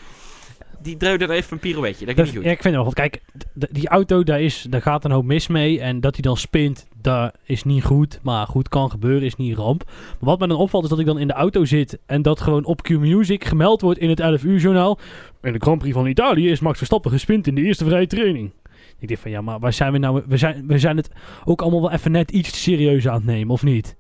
[0.83, 2.07] Die dreunde dan even een pirouetje.
[2.07, 2.51] Dat Dat- niet ja, goed.
[2.51, 2.83] ik vind het wel.
[2.83, 3.21] Want kijk,
[3.55, 5.81] die auto, daar, is, daar gaat een hoop mis mee.
[5.81, 8.19] En dat hij dan spint, dat is niet goed.
[8.23, 9.85] Maar goed, kan gebeuren, is niet ramp.
[9.87, 11.99] Maar wat mij dan opvalt, is dat ik dan in de auto zit.
[12.07, 14.99] En dat gewoon op Q-Music gemeld wordt in het 11 uur journaal.
[15.43, 18.51] In de Grand Prix van Italië is Max Verstappen gespind in de eerste vrije training.
[18.99, 20.23] Ik denk van, ja, maar waar zijn we nou...
[20.27, 21.11] We zijn, we zijn het
[21.45, 23.97] ook allemaal wel even net iets serieus aan het nemen, of niet?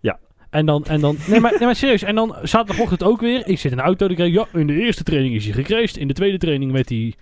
[0.00, 0.18] Ja.
[0.50, 2.02] En dan, en dan nee, maar, nee, maar serieus.
[2.02, 3.46] En dan zaterdagochtend ook weer.
[3.46, 4.06] Ik zit in de auto.
[4.06, 5.96] Ik, ja, in de eerste training is hij gecrashed.
[5.96, 7.14] In de tweede training werd hij,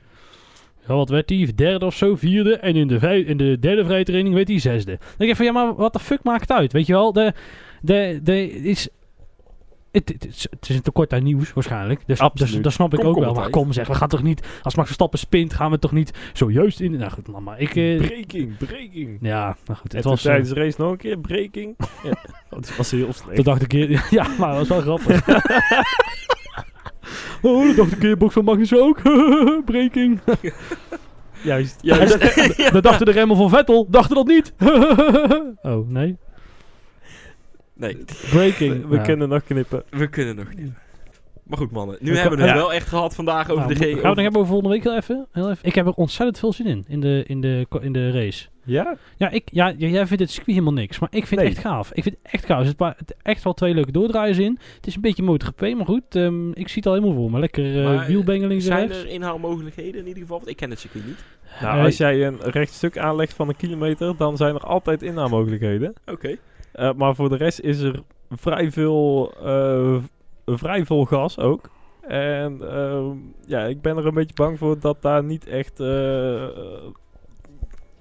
[0.87, 1.53] ja, wat werd hij?
[1.55, 2.57] Derde of zo, vierde.
[2.57, 4.97] En in de, vij- in de derde vrije training werd hij zesde.
[4.99, 6.73] Dan denk ik van, ja, maar wat de fuck maakt het uit?
[6.73, 7.33] Weet je wel, de,
[7.81, 8.89] de, de is...
[9.93, 12.03] Het, het, is- het is een tekort aan nieuws waarschijnlijk.
[12.07, 13.35] Dus, dus dat snap ik Kom, ook kom wel.
[13.35, 14.47] Maar kom zeg, we gaan toch niet...
[14.63, 16.97] Als Max Verstappen spint, gaan we toch niet zo juist in...
[16.97, 17.77] Nou goed, maar ik...
[17.77, 19.19] eh, Breaking, breaking.
[19.21, 19.93] ja, nou goed.
[19.93, 20.23] Het was...
[20.23, 21.77] tijdens eh, de race nog een keer breaking.
[22.05, 22.15] ja,
[22.51, 23.35] dat was heel slecht.
[23.35, 23.73] toen dacht ik...
[24.11, 25.29] Ja, maar dat was wel grappig.
[27.43, 29.03] oh, dat dacht ik in box van Magnus ook.
[29.65, 30.21] Breaking.
[31.43, 31.79] Juist.
[31.83, 32.73] Juist.
[32.73, 33.87] Dat dachten de remmen van Vettel.
[33.91, 34.53] Dachten dat niet.
[35.63, 36.17] oh, nee.
[37.83, 37.97] Nee,
[38.31, 38.83] Breaking.
[38.83, 39.03] We, we Ja.
[39.03, 39.83] kunnen nog knippen.
[39.91, 40.71] we kunnen nog niet.
[41.43, 41.97] Maar goed, mannen.
[42.01, 42.59] Nu We hebben we het ja.
[42.61, 43.91] wel echt gehad vandaag over Nou, de gaan G.
[43.91, 45.27] we het nog hebben over volgende week heel even?
[45.33, 45.65] heel even?
[45.65, 46.85] Ik heb er ontzettend veel zin in.
[46.89, 48.47] In de, in de, in de race.
[48.65, 48.97] Ja?
[49.17, 50.99] Ja, ik, ja, j- jij vindt het circuit helemaal niks.
[50.99, 51.49] Maar ik vind Nee.
[51.49, 51.93] het echt gaaf.
[51.93, 52.59] Ik vind het echt gaaf.
[52.59, 54.59] Er zitten pa- echt wel twee leuke doordraaiers in.
[54.77, 56.03] Het is een beetje MotoGP, maar goed.
[56.17, 57.39] ehm, ik zie het al helemaal voor me.
[57.39, 59.03] Lekker eh Maar, wielbengeling Zijn rechts.
[59.03, 60.37] er inhaalmogelijkheden in ieder geval?
[60.39, 61.25] Want ik ken het circuit niet.
[61.61, 65.93] Nou, Eh, als jij een rechtstuk aanlegt van een kilometer, dan zijn er altijd inhaalmogelijkheden.
[66.07, 66.37] Oké.
[66.73, 69.97] Eh, maar voor de rest is er vrij veel, eh,
[70.47, 71.71] vrij veel gas ook.
[72.01, 73.17] En ehm,
[73.47, 76.49] ja, ik ben er een beetje bang voor dat daar niet echt eh,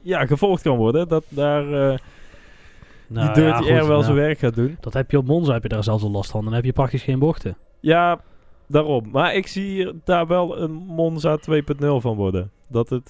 [0.02, 1.08] ja, gevolgd kan worden.
[1.08, 1.66] Dat daar
[3.08, 4.78] nou, die Dirty Air wel zijn werk gaat doen.
[4.80, 6.44] Dat heb je op Monza, heb je daar zelfs al last van.
[6.44, 7.58] Dan heb je praktisch geen bochten.
[7.80, 8.20] Ja,
[8.68, 9.10] daarom.
[9.12, 12.52] Maar ik zie daar wel een Monza 2.0 van worden.
[12.68, 13.10] Dat het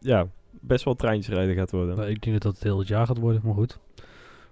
[0.00, 1.96] ja, best wel treintjesrijden gaat worden.
[1.96, 3.78] Maar Ik denk dat dat het heel het jaar gaat worden, maar goed.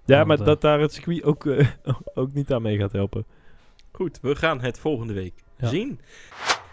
[0.09, 1.67] Ja, Want, maar eh, dat daar het circuit ook, eh,
[2.15, 3.25] ook niet aan mee gaat helpen.
[3.93, 5.69] Goed, we gaan het volgende week Ja.
[5.69, 6.01] zien.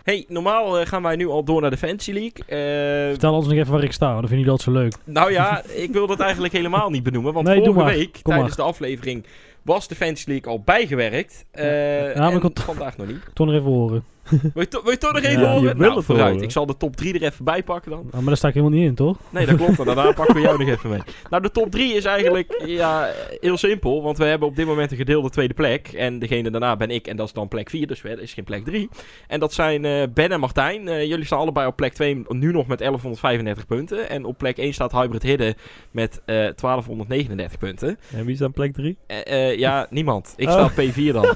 [0.03, 2.45] Hey, normaal eh, gaan wij nu al door naar de Fantasy League.
[2.47, 4.93] Eh, Vertel ons nog even waar ik sta, want dan vind je dat zo leuk.
[5.03, 7.33] nou ja, ik wil dat eigenlijk helemaal niet benoemen.
[7.33, 9.25] Want Nee, vorige week, Kom tijdens de aflevering,
[9.61, 11.45] was de Fantasy League al bijgewerkt.
[11.51, 13.21] Eh, Ja, maar en ik had- vandaag nog niet.
[13.33, 14.03] Toch nog even horen.
[14.29, 15.63] Wil je, to- wil je toch nog even Ja, je horen?
[15.77, 16.29] wil Nou, het vooruit.
[16.29, 16.43] horen.
[16.43, 18.03] Ik zal de top 3 er even bij pakken dan.
[18.07, 19.17] Ah, maar daar sta ik helemaal niet in, toch?
[19.29, 19.85] Nee, dat klopt.
[19.85, 21.01] Daarna pakken we jou nog even mee.
[21.29, 23.09] Nou, de top 3 is eigenlijk ja,
[23.39, 24.03] heel simpel.
[24.03, 25.87] Want we hebben op dit moment een gedeelde tweede plek.
[25.87, 27.07] En degene daarna ben ik.
[27.07, 27.87] En dat is dan plek 4.
[27.87, 28.89] Dus dat is geen plek 3.
[29.27, 30.87] En dat zijn eh, Ben en Martijn.
[30.87, 32.23] Eh, jullie staan allebei op plek 2.
[32.27, 34.09] Nu nog met 1135 punten.
[34.09, 35.55] En op plek 1 staat Hybrid Hidden
[35.91, 37.97] met eh 1239 punten.
[38.13, 38.97] En wie is dan plek 3?
[39.07, 40.33] Eh, eh, ja, niemand.
[40.37, 40.53] Ik Oh.
[40.53, 41.35] sta op P4 dan.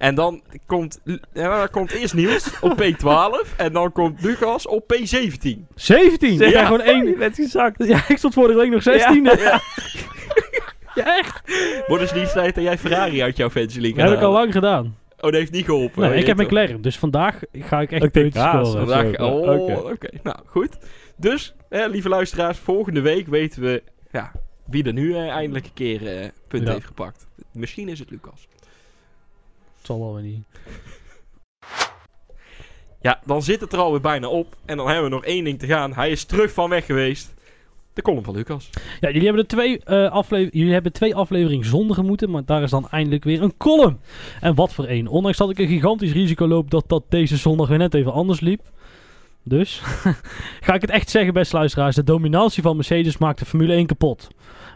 [0.00, 1.00] En dan komt,
[1.32, 3.56] ja, dan komt eerst Niels op P12.
[3.56, 5.66] En dan komt Lucas op P17.
[5.74, 6.32] 17!
[6.32, 7.06] Ik ben gewoon één.
[7.06, 7.84] Je bent gezakt.
[7.84, 9.24] Ja, ik stond vorige week nog 16.
[9.24, 9.60] Ja, Ja.
[10.94, 11.42] ja echt.
[11.86, 14.32] Wordt dus niet tijd dat jij Ferrari uit jouw Fantasy League Dat heb ik al
[14.32, 14.84] lang gedaan.
[14.86, 16.10] Oh, dat heeft niet geholpen.
[16.10, 18.88] Nee, ik heb mijn McLaren, dus vandaag ga ik echt puntjes ja, scoren.
[18.88, 20.08] Vandaag, oh, oké.
[20.22, 20.78] Nou, goed.
[21.16, 23.82] Dus, eh, lieve luisteraars, volgende week weten we
[24.12, 24.32] ja,
[24.66, 26.74] wie er nu eh, eindelijk een keer eh punten Ja.
[26.74, 27.26] heeft gepakt.
[27.52, 28.48] Misschien is het Lucas.
[29.80, 30.44] Het zal wel weer niet.
[33.02, 34.56] Ja, dan zit het er alweer bijna op.
[34.64, 35.94] En dan hebben we nog één ding te gaan.
[35.94, 37.34] Hij is terug van weg geweest.
[37.92, 38.70] De column van Lucas.
[39.00, 42.62] Ja, jullie hebben, er twee, eh aflever jullie hebben twee afleveringen zonder gemoeten, maar daar
[42.62, 44.00] is dan eindelijk weer een column.
[44.40, 45.06] En wat voor één.
[45.06, 48.40] Ondanks dat ik een gigantisch risico loop dat dat deze zondag weer net even anders
[48.40, 48.60] liep.
[49.42, 49.80] Dus,
[50.66, 51.96] ga ik het echt zeggen, beste luisteraars.
[51.96, 54.28] De dominantie van Mercedes maakt de Formule 1 kapot.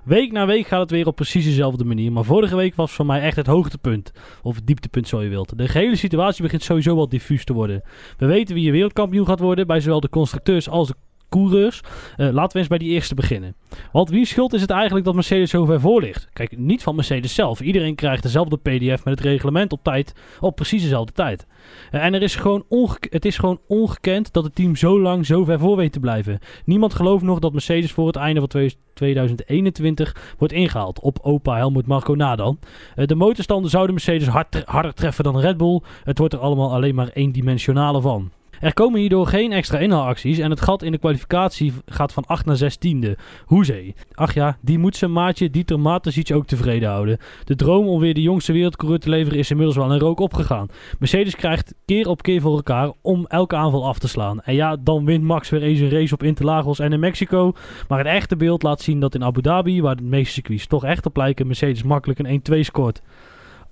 [0.05, 2.13] Week na week gaat het weer op precies dezelfde manier.
[2.13, 4.13] Maar vorige week was voor mij echt het hoogtepunt.
[4.43, 5.59] Of het dieptepunt, zo je wilt.
[5.59, 7.83] De gehele situatie begint sowieso wel diffuus te worden.
[8.19, 10.95] We weten wie je wereldkampioen gaat worden bij zowel de constructeurs als de
[11.35, 11.81] coureurs.
[12.17, 13.55] Eh, laten we eens bij die eerste beginnen.
[13.93, 16.29] Want wie schuld is het eigenlijk dat Mercedes zo ver voor ligt?
[16.33, 17.61] Kijk, niet van Mercedes zelf.
[17.61, 21.47] Iedereen krijgt dezelfde PDF met het reglement op tijd, op precies dezelfde tijd.
[21.91, 22.65] Eh, en er is gewoon
[23.11, 26.39] het is gewoon ongekend dat het team zo lang zo ver voor weet te blijven.
[26.65, 31.01] Niemand gelooft nog dat Mercedes voor het einde van 2000 2021 wordt ingehaald.
[31.01, 32.59] Op opa Helmut Marco Nadan.
[32.95, 34.29] Eh, de motorstanden zouden Mercedes
[34.65, 35.81] harder treffen dan Red Bull.
[36.05, 38.31] Het wordt er allemaal alleen maar eendimensionale van.
[38.65, 42.47] Er komen hierdoor geen extra inhaalacties en het gat in de kwalificatie gaat van 8
[42.47, 43.11] naar 16e.
[43.45, 43.95] Hoezee.
[44.13, 47.19] Ach ja, die moet zijn maatje Dieter Mateschitz ook tevreden houden.
[47.45, 50.69] De droom om weer de jongste wereldcoureur te leveren is inmiddels wel in rook opgegaan.
[50.99, 54.41] Mercedes krijgt keer op keer voor elkaar om elke aanval af te slaan.
[54.41, 57.53] En ja, dan wint Max weer eens een race op Interlagos en in Mexico.
[57.89, 60.85] Maar het echte beeld laat zien dat in Abu Dhabi, waar de meeste circuits toch
[60.85, 63.03] echt op lijken, Mercedes makkelijk een 1-2 scoort.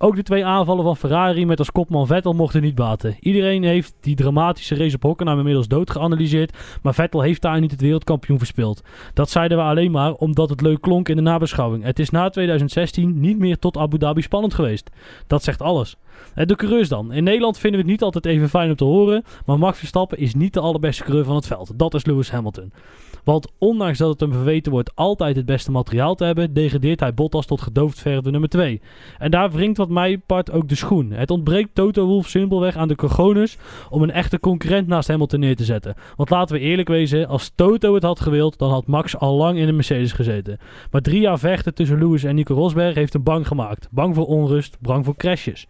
[0.03, 3.15] Ook de twee aanvallen van Ferrari met als kopman Vettel mochten niet baten.
[3.19, 7.71] Iedereen heeft die dramatische race op Hockenheim inmiddels dood geanalyseerd, maar Vettel heeft daar niet
[7.71, 8.81] het wereldkampioen verspeeld.
[9.13, 11.83] Dat zeiden we alleen maar omdat het leuk klonk in de nabeschouwing.
[11.83, 14.89] Het is na 2016 niet meer tot Abu Dhabi spannend geweest.
[15.27, 15.97] Dat zegt alles.
[16.35, 17.11] En de coureurs dan.
[17.11, 20.17] In Nederland vinden we het niet altijd even fijn om te horen, maar Max Verstappen
[20.17, 21.71] is niet de allerbeste coureur van het veld.
[21.75, 22.71] Dat is Lewis Hamilton.
[23.23, 27.13] Want ondanks dat het hem verweten wordt altijd het beste materiaal te hebben, degradeert hij
[27.13, 28.81] Bottas tot gedoofd verder nummer 2.
[29.17, 31.11] En daar wringt wat mij part ook de schoen.
[31.11, 33.57] Het ontbreekt Toto Wolff simpelweg aan de cojones
[33.89, 35.95] om een echte concurrent naast Hamilton neer te zetten.
[36.15, 39.57] Want laten we eerlijk wezen, als Toto het had gewild, dan had Max al lang
[39.57, 40.57] in een Mercedes gezeten.
[40.91, 43.87] Maar drie jaar vechten tussen Lewis en Nico Rosberg heeft hem bang gemaakt.
[43.91, 45.67] Bang voor onrust, bang voor crashes.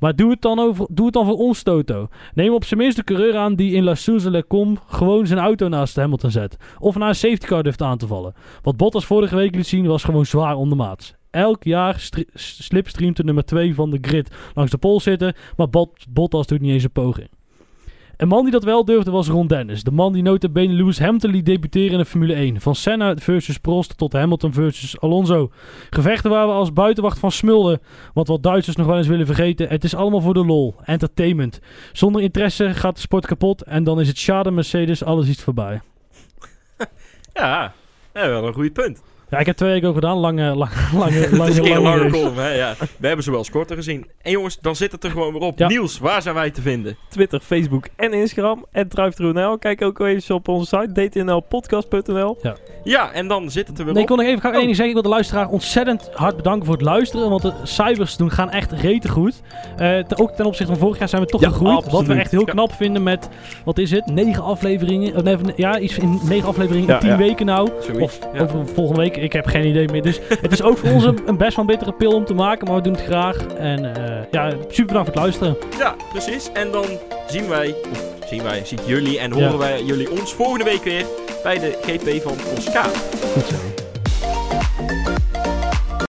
[0.00, 2.08] Maar doe het, dan over, doe het dan voor ons, Toto.
[2.34, 5.96] Neem op zijn minst de coureur aan die in La Suze-le-Com gewoon zijn auto naast
[5.96, 6.56] Hamilton zet.
[6.78, 8.34] Of naar een safety car durft aan te vallen.
[8.62, 11.14] Wat Bottas vorige week liet zien was gewoon zwaar ondermaats.
[11.30, 16.06] Elk jaar slipstreamt de nummer 2 van de grid langs de pol zitten, maar Bot-
[16.10, 17.28] Bottas doet niet eens een poging.
[18.20, 19.82] Een man die dat wel durfde was Ron Dennis.
[19.82, 22.60] De man die notabene Lewis Hamilton liet debuteren in de Formule 1.
[22.60, 25.50] Van Senna versus Prost tot Hamilton versus Alonso.
[25.90, 27.80] Gevechten waar we als buitenwacht van smulden.
[28.14, 30.74] Want wat Duitsers nog wel eens willen vergeten, het is allemaal voor de lol.
[30.84, 31.60] Entertainment.
[31.92, 35.80] Zonder interesse gaat de sport kapot en dan is het schade Mercedes alles iets voorbij.
[37.32, 37.72] Ja,
[38.14, 39.02] ja, wel een goed punt.
[39.30, 40.16] Ja, ik heb twee weken ook gedaan.
[40.16, 42.48] Lange, lange, lange, lange, lange lange column, hè?
[42.52, 42.74] Ja.
[42.96, 44.06] We hebben ze wel eens korter gezien.
[44.22, 45.58] En jongens, dan zit het er gewoon weer op.
[45.58, 45.68] Ja.
[45.68, 46.96] Niels, waar zijn wij te vinden?
[47.08, 48.64] Twitter, Facebook en Instagram.
[48.72, 49.58] En DriveThruNL.
[49.58, 52.38] Kijk ook even op onze site dtnlpodcast.nl.
[52.84, 54.16] Ja, en dan zit het er weer Nee, ik op.
[54.16, 54.96] kon nog even graag één ding zeggen.
[54.96, 57.30] Ik wil de luisteraar ontzettend hard bedanken voor het luisteren.
[57.30, 59.40] Want de cijfers doen gaan echt rete goed.
[59.76, 61.90] Eh, ook ten opzichte van vorig jaar zijn we toch Ja, gegroeid.
[61.90, 62.52] Wat we echt heel Ja.
[62.52, 63.28] knap vinden met,
[63.64, 65.14] wat is het, negen afleveringen.
[65.14, 67.16] eh, nee, ja, iets in negen afleveringen Ja, in tien ja.
[67.16, 67.68] weken nou.
[67.80, 68.02] Zoiets.
[68.02, 68.40] Of Ja.
[68.42, 70.02] over volgende week, ik heb geen idee meer.
[70.02, 72.66] Dus het is ook voor ons een, een best wel bittere pil om te maken.
[72.66, 73.46] Maar we doen het graag.
[73.46, 75.56] En eh, ja, super bedankt voor het luisteren.
[75.78, 76.50] Ja, precies.
[76.52, 76.84] En dan
[77.28, 79.42] zien wij, of zien wij, ziet jullie en Ja.
[79.44, 81.04] horen wij jullie ons volgende week weer
[81.42, 82.84] bij de GP van Oscar.
[83.34, 83.54] Goed zo.